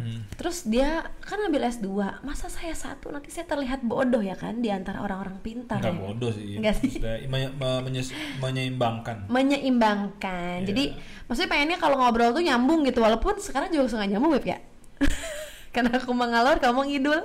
Hmm. 0.02 0.26
Terus 0.34 0.66
dia 0.66 1.06
kan 1.22 1.38
ambil 1.46 1.70
S2. 1.70 1.88
Masa 2.26 2.50
saya 2.50 2.74
satu 2.74 3.14
nanti 3.14 3.30
saya 3.30 3.46
terlihat 3.46 3.86
bodoh 3.86 4.20
ya 4.20 4.34
kan 4.34 4.58
di 4.60 4.74
antara 4.74 5.06
orang-orang 5.06 5.38
pintar. 5.46 5.78
nggak 5.78 5.94
ya? 5.94 6.02
bodoh 6.02 6.32
sih 6.34 6.58
Nggak 6.58 6.76
sih. 6.82 6.92
Menyeimbangkan 8.42 9.30
Menyeimbangkan. 9.30 10.66
Iya. 10.66 10.68
Jadi 10.68 10.84
maksudnya 11.30 11.50
pengennya 11.54 11.78
kalau 11.78 12.02
ngobrol 12.02 12.34
tuh 12.34 12.44
nyambung 12.44 12.82
gitu 12.90 13.00
walaupun 13.06 13.38
sekarang 13.38 13.70
juga 13.70 13.94
suka 13.94 14.10
nyambung 14.10 14.34
Beb 14.36 14.46
ya. 14.50 14.60
Karena 15.76 16.02
aku 16.02 16.12
mengalor 16.12 16.58
kamu 16.58 16.90
ngidul. 16.90 17.22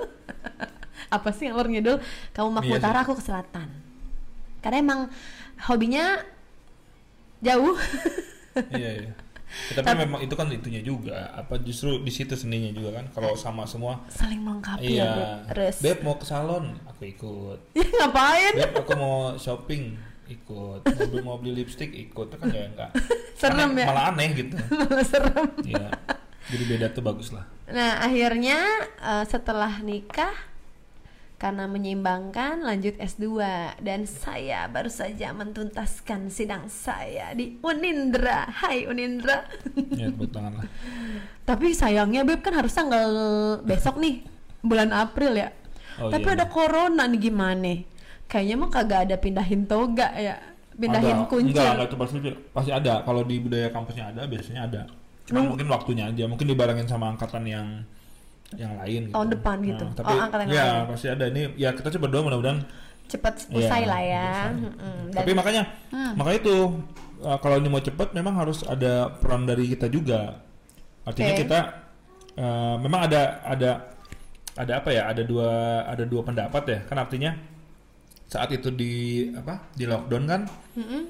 Apa 1.15 1.33
sih 1.33 1.49
ngalor 1.49 1.67
ngidul? 1.67 1.97
Kamu 2.31 2.49
mak 2.53 2.63
Iya 2.63 2.71
sih. 2.71 2.79
utara 2.79 2.97
aku 3.01 3.13
ke 3.17 3.23
selatan. 3.23 3.67
Karena 4.61 4.77
emang 4.79 4.99
hobinya 5.65 6.21
jauh. 7.41 7.75
iya 8.73 9.05
iya 9.05 9.11
Ya, 9.47 9.79
tapi 9.79 10.03
memang 10.03 10.19
itu 10.19 10.35
kan 10.35 10.51
itunya 10.51 10.83
juga 10.83 11.31
apa 11.31 11.55
justru 11.59 12.03
di 12.03 12.11
situ 12.11 12.35
seninya 12.35 12.67
juga 12.69 12.99
kan 12.99 13.05
kalau 13.09 13.31
sama 13.31 13.63
semua 13.63 14.03
saling 14.11 14.43
melengkapi 14.43 14.83
ya 14.83 14.91
iya 14.91 15.09
Beb. 15.47 15.55
Res. 15.55 15.77
beb 15.79 15.97
mau 16.03 16.15
ke 16.15 16.27
salon 16.27 16.75
aku 16.83 17.07
ikut 17.07 17.59
Ya 17.79 17.87
ngapain? 17.97 18.53
beb 18.53 18.73
aku 18.75 18.91
mau 18.93 19.15
shopping 19.35 19.95
ikut 20.27 20.83
mau, 20.83 21.23
mau 21.23 21.35
beli 21.39 21.63
lipstick 21.63 21.95
ikut 21.95 22.27
kan 22.33 22.47
ya 22.47 22.67
enggak 22.67 22.91
Serem 23.39 23.71
ya? 23.73 23.85
malah 23.87 24.11
aneh 24.11 24.35
gitu 24.35 24.59
serem. 25.11 25.47
iya 25.63 25.87
Jadi 26.47 26.63
beda 26.63 26.87
tuh 26.89 27.03
bagus 27.03 27.31
lah. 27.31 27.43
Nah, 27.67 27.99
akhirnya 27.99 28.55
eh, 28.99 29.23
setelah 29.23 29.79
nikah 29.79 30.31
karena 31.37 31.69
menyeimbangkan 31.69 32.65
lanjut 32.65 32.97
S2 32.97 33.37
dan 33.85 34.09
saya 34.09 34.65
baru 34.65 34.89
saja 34.89 35.29
mentuntaskan 35.37 36.33
sidang 36.33 36.65
saya 36.65 37.29
di 37.37 37.61
Unindra. 37.61 38.49
Hai 38.49 38.89
Unindra. 38.89 39.45
Ya 39.93 40.09
tepuk 40.09 40.33
tangan 40.33 40.57
lah. 40.57 40.65
Tapi 41.45 41.77
sayangnya 41.77 42.25
Beb 42.25 42.41
kan 42.41 42.57
harus 42.57 42.73
tanggal 42.73 43.09
besok 43.61 44.01
nih, 44.01 44.25
bulan 44.65 44.89
April 44.89 45.37
ya. 45.37 45.53
Oh, 46.01 46.09
Tapi 46.09 46.25
iya. 46.25 46.35
ada 46.41 46.45
corona 46.49 47.05
nih 47.05 47.29
gimana? 47.29 47.85
Kayaknya 48.25 48.55
mah 48.57 48.69
kagak 48.73 48.99
ada 49.07 49.15
pindahin 49.21 49.69
toga 49.69 50.09
ya. 50.17 50.41
Pindahin 50.77 51.25
Ada. 51.25 51.29
kunci. 51.29 51.53
Enggak, 51.53 51.73
enggak 51.73 51.87
itu 51.89 51.97
pasti 51.97 52.17
pasti 52.53 52.71
ada. 52.73 52.93
Kalau 53.01 53.21
di 53.25 53.41
budaya 53.41 53.69
kampusnya 53.73 54.13
ada, 54.13 54.29
biasanya 54.29 54.61
ada. 54.69 54.81
Cuma 55.25 55.41
mungkin 55.41 55.65
waktunya 55.69 56.05
aja, 56.05 56.23
mungkin 56.29 56.45
dibarengin 56.45 56.85
sama 56.85 57.09
angkatan 57.13 57.43
yang 57.49 57.67
yang 58.55 58.73
lain 58.79 59.01
gitu. 59.07 59.13
Tahun 59.13 59.29
depan 59.29 59.57
gitu. 59.59 59.85
Nah, 59.85 59.95
tapi 59.97 60.13
Oh, 60.13 60.23
angkatan 60.23 60.45
yang 60.47 60.55
ya 60.55 60.65
lain. 60.65 60.87
pasti 60.87 61.07
ada 61.09 61.25
ini. 61.27 61.41
Ya 61.59 61.69
kita 61.75 61.87
coba 61.91 62.03
berdoa 62.07 62.21
mudah-mudahan 62.23 62.59
Cepet 63.07 63.35
Iya, 63.47 63.55
usai 63.57 63.83
lah 63.83 64.01
ya. 64.03 64.27
usai. 64.27 64.51
Mm-mm. 64.51 64.75
Dan- 64.75 65.15
Tapi 65.15 65.31
makanya, 65.31 65.63
Hmm. 65.89 66.11
makanya 66.19 66.37
itu 66.43 66.55
uh, 67.23 67.37
kalau 67.39 67.55
ini 67.55 67.67
mau 67.67 67.79
cepat 67.79 68.11
memang 68.11 68.35
harus 68.35 68.63
ada 68.63 69.15
peran 69.15 69.43
dari 69.43 69.63
kita 69.65 69.87
juga. 69.87 70.43
Artinya 71.03 71.31
Oke. 71.31 71.39
kita 71.43 71.59
uh, 72.35 72.75
memang 72.77 73.07
ada 73.07 73.39
ada 73.43 73.71
ada 74.53 74.71
apa 74.75 74.91
ya? 74.91 75.07
Ada 75.07 75.23
dua 75.23 75.49
ada 75.87 76.03
dua 76.03 76.19
pendapat 76.21 76.63
ya. 76.67 76.79
Kan 76.83 76.99
artinya 76.99 77.31
saat 78.27 78.51
itu 78.51 78.67
di 78.69 78.93
apa? 79.31 79.71
Di 79.71 79.87
lockdown 79.87 80.23
kan 80.27 80.41
Mm-mm. 80.75 81.01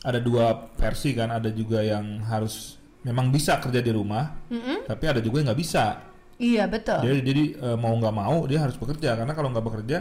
ada 0.00 0.24
dua 0.24 0.72
versi 0.80 1.12
kan. 1.12 1.28
Ada 1.28 1.52
juga 1.52 1.84
yang 1.84 2.24
harus 2.24 2.80
memang 3.04 3.28
bisa 3.28 3.60
kerja 3.60 3.84
di 3.84 3.92
rumah, 3.92 4.32
Mm-mm. 4.48 4.88
tapi 4.88 5.04
ada 5.04 5.20
juga 5.20 5.44
yang 5.44 5.52
nggak 5.52 5.60
bisa. 5.60 6.00
Iya 6.36 6.66
betul. 6.66 6.98
Jadi 7.02 7.20
jadi 7.22 7.42
uh, 7.62 7.78
mau 7.78 7.94
nggak 7.94 8.14
mau 8.14 8.42
dia 8.44 8.58
harus 8.58 8.74
bekerja 8.74 9.14
karena 9.14 9.32
kalau 9.32 9.48
nggak 9.54 9.64
bekerja 9.64 9.98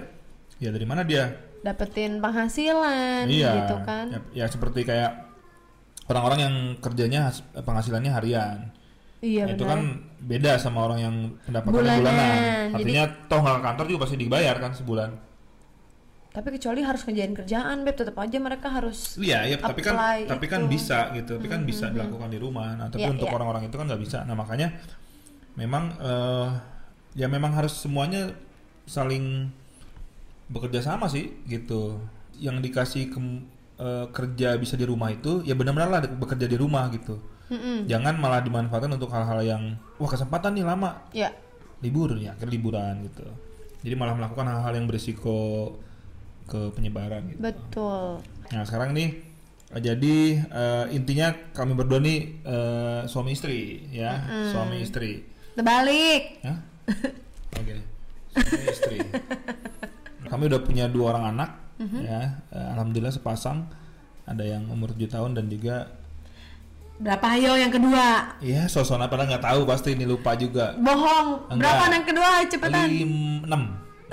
ya 0.58 0.70
dari 0.70 0.86
mana 0.86 1.06
dia 1.06 1.34
Dapetin 1.64 2.20
penghasilan 2.20 3.30
iya, 3.32 3.64
gitu 3.64 3.76
kan. 3.88 4.06
Ya, 4.12 4.20
ya 4.44 4.46
seperti 4.52 4.84
kayak 4.84 5.32
orang-orang 6.12 6.40
yang 6.44 6.56
kerjanya 6.84 7.32
has- 7.32 7.46
penghasilannya 7.56 8.12
harian. 8.12 8.58
Iya 9.24 9.48
Nah, 9.48 9.56
itu 9.56 9.64
kan 9.64 9.80
beda 10.20 10.60
sama 10.60 10.84
orang 10.84 11.00
yang 11.00 11.16
pendapatannya 11.48 11.80
Bulanan. 11.80 12.00
bulanan. 12.04 12.36
Jadi- 12.36 12.76
Artinya 12.76 13.04
toh 13.32 13.40
nggak 13.40 13.56
ke 13.56 13.64
kantor 13.64 13.86
juga 13.88 14.00
pasti 14.04 14.18
dibayar 14.20 14.56
kan 14.60 14.72
sebulan. 14.76 15.10
Tapi 16.34 16.50
kecuali 16.50 16.82
harus 16.82 17.06
kerjain 17.06 17.32
kerjaan 17.32 17.86
Beb, 17.86 17.94
tetap 17.94 18.18
aja 18.18 18.38
mereka 18.42 18.68
harus 18.74 19.16
Iya, 19.22 19.54
ya, 19.54 19.58
tapi 19.62 19.86
kan 19.86 19.94
Apply 19.96 20.20
tapi 20.26 20.46
kan 20.50 20.66
itu. 20.66 20.74
bisa 20.76 21.14
gitu. 21.14 21.38
Tapi 21.38 21.48
kan 21.48 21.62
bisa 21.64 21.94
dilakukan 21.94 22.28
di 22.28 22.40
rumah. 22.42 22.74
Nah, 22.76 22.90
tapi 22.90 23.06
Iya, 23.06 23.14
untuk 23.14 23.30
iya. 23.30 23.36
orang-orang 23.38 23.70
itu 23.70 23.76
kan 23.78 23.86
nggak 23.86 24.02
bisa. 24.02 24.18
Nah, 24.26 24.34
makanya 24.36 24.74
memang 25.54 25.94
eh, 25.98 26.48
ya 27.14 27.28
memang 27.28 27.54
harus 27.54 27.74
semuanya 27.78 28.34
saling 28.86 29.50
bekerja 30.50 30.84
sama 30.84 31.08
sih 31.08 31.32
gitu. 31.46 31.98
Yang 32.38 32.56
dikasih 32.70 33.04
ke- 33.10 33.46
eh, 33.80 34.06
kerja 34.12 34.58
bisa 34.58 34.76
di 34.76 34.86
rumah 34.86 35.10
itu 35.10 35.42
ya 35.44 35.54
benar-benar 35.54 35.90
lah 35.90 36.02
bekerja 36.06 36.46
di 36.46 36.58
rumah 36.58 36.90
gitu. 36.92 37.18
Mm-mm. 37.52 37.86
Jangan 37.86 38.18
malah 38.18 38.40
dimanfaatkan 38.40 38.92
untuk 38.92 39.12
hal-hal 39.12 39.44
yang 39.44 39.64
wah 40.00 40.10
kesempatan 40.10 40.56
nih 40.56 40.66
lama 40.66 40.96
Ya, 41.12 41.30
libur 41.84 42.16
ya, 42.18 42.34
akhirnya 42.34 42.54
liburan 42.56 43.04
gitu. 43.06 43.28
Jadi 43.84 43.94
malah 44.00 44.16
melakukan 44.16 44.48
hal-hal 44.48 44.74
yang 44.74 44.88
berisiko 44.88 45.76
ke 46.48 46.72
penyebaran 46.72 47.24
gitu. 47.30 47.40
betul. 47.40 48.20
Nah 48.52 48.64
sekarang 48.64 48.96
nih 48.96 49.10
eh, 49.76 49.82
jadi 49.84 50.16
eh, 50.44 50.86
intinya 50.96 51.36
kami 51.52 51.76
berdua 51.76 52.00
nih 52.00 52.20
eh, 52.42 53.02
suami 53.06 53.32
istri 53.32 53.86
ya, 53.92 54.24
suami 54.50 54.82
istri. 54.82 55.33
Terbalik. 55.54 56.24
Ya? 56.42 56.54
Oke, 57.54 57.74
suami 58.34 58.66
istri. 58.68 58.98
Kami 60.26 60.44
udah 60.48 60.62
punya 60.62 60.86
dua 60.88 61.14
orang 61.14 61.26
anak 61.32 61.50
ya, 61.80 62.22
eh, 62.50 62.68
alhamdulillah 62.74 63.12
sepasang. 63.12 63.70
Ada 64.24 64.56
yang 64.56 64.72
umur 64.72 64.96
7 64.96 65.12
tahun 65.12 65.36
dan 65.36 65.46
juga 65.48 65.92
Berapa 66.96 67.36
ayo 67.36 67.60
yang 67.60 67.68
kedua? 67.70 68.40
ya 68.40 68.70
sosona 68.72 69.12
pada 69.12 69.28
nggak 69.28 69.44
tahu 69.44 69.68
pasti 69.68 69.92
ini 69.92 70.08
lupa 70.08 70.32
juga. 70.34 70.72
Bohong. 70.80 71.52
Enggak. 71.52 71.60
Berapa 71.60 71.84
yang 71.92 72.06
kedua? 72.08 72.30
Cepetan. 72.48 72.88
Lim- 72.88 73.44
enam. 73.44 73.64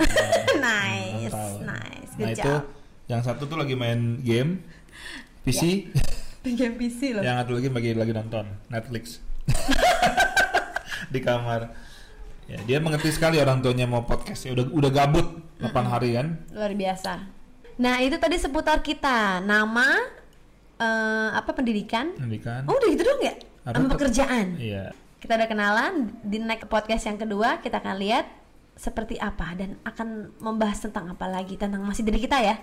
nice, 0.59 1.31
tahun. 1.31 1.59
nice. 1.63 2.11
Nah 2.11 2.27
Good 2.27 2.35
itu 2.35 2.51
job. 2.51 2.61
yang 3.07 3.21
satu 3.21 3.45
tuh 3.45 3.55
lagi 3.55 3.77
main 3.77 4.19
game 4.19 4.65
PC, 5.41 5.87
Game 6.43 6.75
PC 6.75 7.15
loh. 7.15 7.21
yang 7.21 7.37
satu 7.39 7.55
lagi 7.55 7.69
lagi 7.69 7.91
lagi 7.93 8.11
nonton 8.11 8.45
Netflix 8.67 9.21
di 11.11 11.19
kamar. 11.19 11.91
Ya, 12.47 12.59
dia 12.67 12.77
mengerti 12.79 13.11
sekali 13.11 13.39
orang 13.39 13.59
tuanya 13.59 13.85
mau 13.87 14.03
podcast. 14.07 14.47
Ya, 14.47 14.55
udah 14.55 14.65
udah 14.71 14.91
gabut 14.91 15.27
8 15.59 15.71
hari 15.87 16.15
kan. 16.15 16.39
Luar 16.51 16.73
biasa. 16.73 17.27
Nah, 17.79 17.99
itu 18.03 18.15
tadi 18.17 18.35
seputar 18.39 18.79
kita. 18.83 19.39
Nama 19.43 19.87
eh, 20.79 21.29
apa 21.35 21.51
pendidikan? 21.51 22.15
Nanti 22.15 22.39
kan. 22.39 22.65
Oh, 22.67 22.75
udah 22.75 22.89
gitu 22.91 23.03
dong 23.03 23.21
ya? 23.21 23.35
Sama 23.67 23.87
pekerjaan. 23.93 24.57
Iya. 24.57 24.91
Kita 25.21 25.37
udah 25.37 25.47
kenalan 25.47 25.93
di 26.25 26.41
next 26.41 26.65
podcast 26.65 27.05
yang 27.05 27.21
kedua 27.21 27.61
kita 27.61 27.77
akan 27.77 28.01
lihat 28.01 28.25
seperti 28.73 29.21
apa 29.21 29.53
dan 29.53 29.77
akan 29.85 30.33
membahas 30.41 30.81
tentang 30.81 31.13
apa 31.13 31.29
lagi 31.29 31.53
tentang 31.61 31.85
masih 31.85 32.01
diri 32.01 32.17
kita 32.17 32.41
ya. 32.41 32.57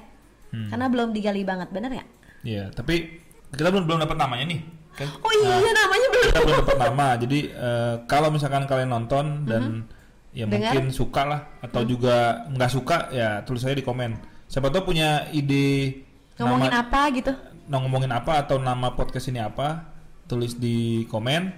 Hmm. 0.50 0.66
Karena 0.72 0.90
belum 0.90 1.14
digali 1.14 1.46
banget, 1.46 1.70
bener 1.70 1.94
nggak? 1.94 2.08
Iya, 2.42 2.74
tapi 2.74 3.22
kita 3.54 3.70
belum 3.70 3.86
belum 3.86 3.98
dapat 4.02 4.18
namanya 4.18 4.44
nih. 4.50 4.60
Kan? 4.98 5.08
Oh 5.22 5.30
iya, 5.30 5.62
namanya 5.62 6.06
belum. 6.10 6.26
kita 6.26 6.40
belum 6.42 6.56
dapat 6.66 6.78
nama. 6.82 7.08
Jadi 7.14 7.38
eh, 7.54 7.94
kalau 8.10 8.28
misalkan 8.34 8.66
kalian 8.66 8.90
nonton 8.90 9.46
dan 9.46 9.86
ya 10.34 10.44
Dengar. 10.44 10.74
mungkin 10.74 10.84
suka 10.90 11.22
lah 11.22 11.40
atau 11.62 11.86
juga 11.86 12.46
nggak 12.50 12.70
suka 12.70 12.96
ya 13.14 13.46
tulis 13.46 13.62
aja 13.62 13.78
di 13.78 13.86
komen. 13.86 14.18
Siapa 14.50 14.74
tahu 14.74 14.90
punya 14.90 15.30
ide 15.30 16.02
Ngomongin 16.38 16.70
nama 16.70 16.82
apa 16.86 17.00
gitu? 17.14 17.32
nah, 17.68 17.78
ngomongin 17.84 18.10
apa 18.14 18.42
atau 18.42 18.56
nama 18.56 18.96
podcast 18.96 19.28
ini 19.28 19.38
apa, 19.42 19.86
tulis 20.26 20.56
di 20.56 21.04
komen. 21.06 21.52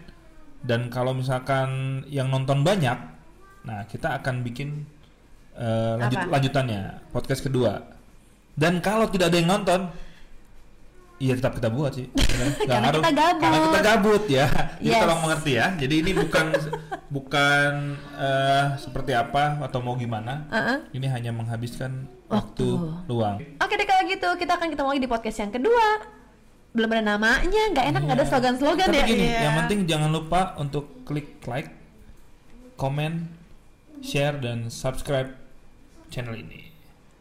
Dan 0.61 0.93
kalau 0.93 1.17
misalkan 1.17 2.03
yang 2.13 2.29
nonton 2.29 2.61
banyak, 2.61 2.99
nah 3.65 3.81
kita 3.89 4.21
akan 4.21 4.45
bikin 4.45 4.85
eh, 5.57 5.95
lanjut 5.97 6.29
Apa? 6.29 6.33
lanjutannya 6.37 6.81
podcast 7.15 7.41
kedua. 7.41 7.81
Dan 8.53 8.85
kalau 8.85 9.09
tidak 9.09 9.33
ada 9.33 9.39
yang 9.41 9.49
nonton, 9.49 9.89
iya 11.21 11.37
tetap 11.37 11.53
kita 11.53 11.69
buat 11.69 11.93
sih. 11.93 12.09
Karena 12.69 12.89
ngaruh. 12.91 12.99
kita 12.99 13.13
gabut. 13.13 13.41
Karena 13.41 13.59
kita 13.63 13.81
gabut 13.83 14.25
ya. 14.27 14.47
Jadi 14.81 14.89
Yes. 14.89 15.01
tolong 15.01 15.21
mengerti 15.21 15.51
ya. 15.53 15.67
Jadi 15.77 15.95
ini 16.01 16.11
bukan 16.17 16.47
bukan 17.09 17.71
eh, 18.17 18.65
seperti 18.77 19.13
apa 19.13 19.61
atau 19.61 19.79
mau 19.79 19.95
gimana. 19.95 20.49
Uh-uh. 20.49 20.79
Ini 20.91 21.07
hanya 21.07 21.31
menghabiskan 21.31 22.09
waktu, 22.27 22.65
Waktu. 22.67 23.07
luang. 23.07 23.37
Oke 23.59 23.75
deh 23.77 23.85
kalau 23.85 24.03
gitu 24.05 24.29
kita 24.35 24.57
akan 24.57 24.69
ketemu 24.71 24.89
lagi 24.89 25.03
di 25.03 25.11
podcast 25.11 25.39
yang 25.39 25.53
kedua. 25.53 25.87
Belum 26.71 26.87
ada 26.89 27.03
namanya, 27.05 27.63
nggak 27.69 27.87
enak 27.91 28.01
nggak 28.01 28.17
ada 28.17 28.23
Iya. 28.23 28.31
slogan-slogan 28.31 28.89
ya. 28.89 29.03
gini, 29.05 29.27
Iya. 29.27 29.41
yang 29.43 29.55
penting 29.61 29.79
jangan 29.85 30.09
lupa 30.09 30.55
untuk 30.55 31.03
klik 31.03 31.43
like, 31.45 31.67
komen, 32.75 33.27
share 34.01 34.39
dan 34.39 34.71
subscribe 34.71 35.35
channel 36.09 36.33
ini. 36.33 36.71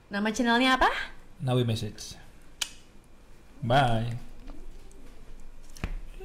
Nama 0.08 0.30
channelnya 0.30 0.78
apa? 0.78 0.90
Nawi 1.42 1.66
message. 1.66 2.14
Bye. 3.64 4.08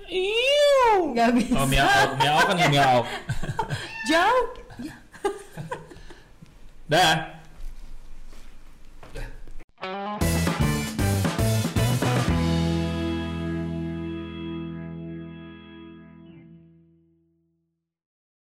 Iu, 0.06 1.10
nggak 1.10 1.28
oh, 1.28 1.34
bisa. 1.34 1.54
Oh 1.58 1.66
miau, 1.66 1.86
kan 1.88 2.10
miau 2.20 2.38
kan 2.46 2.56
miau. 2.70 2.98
Jauh. 4.10 4.44
Dah. 6.86 7.34
Dah. 9.80 10.33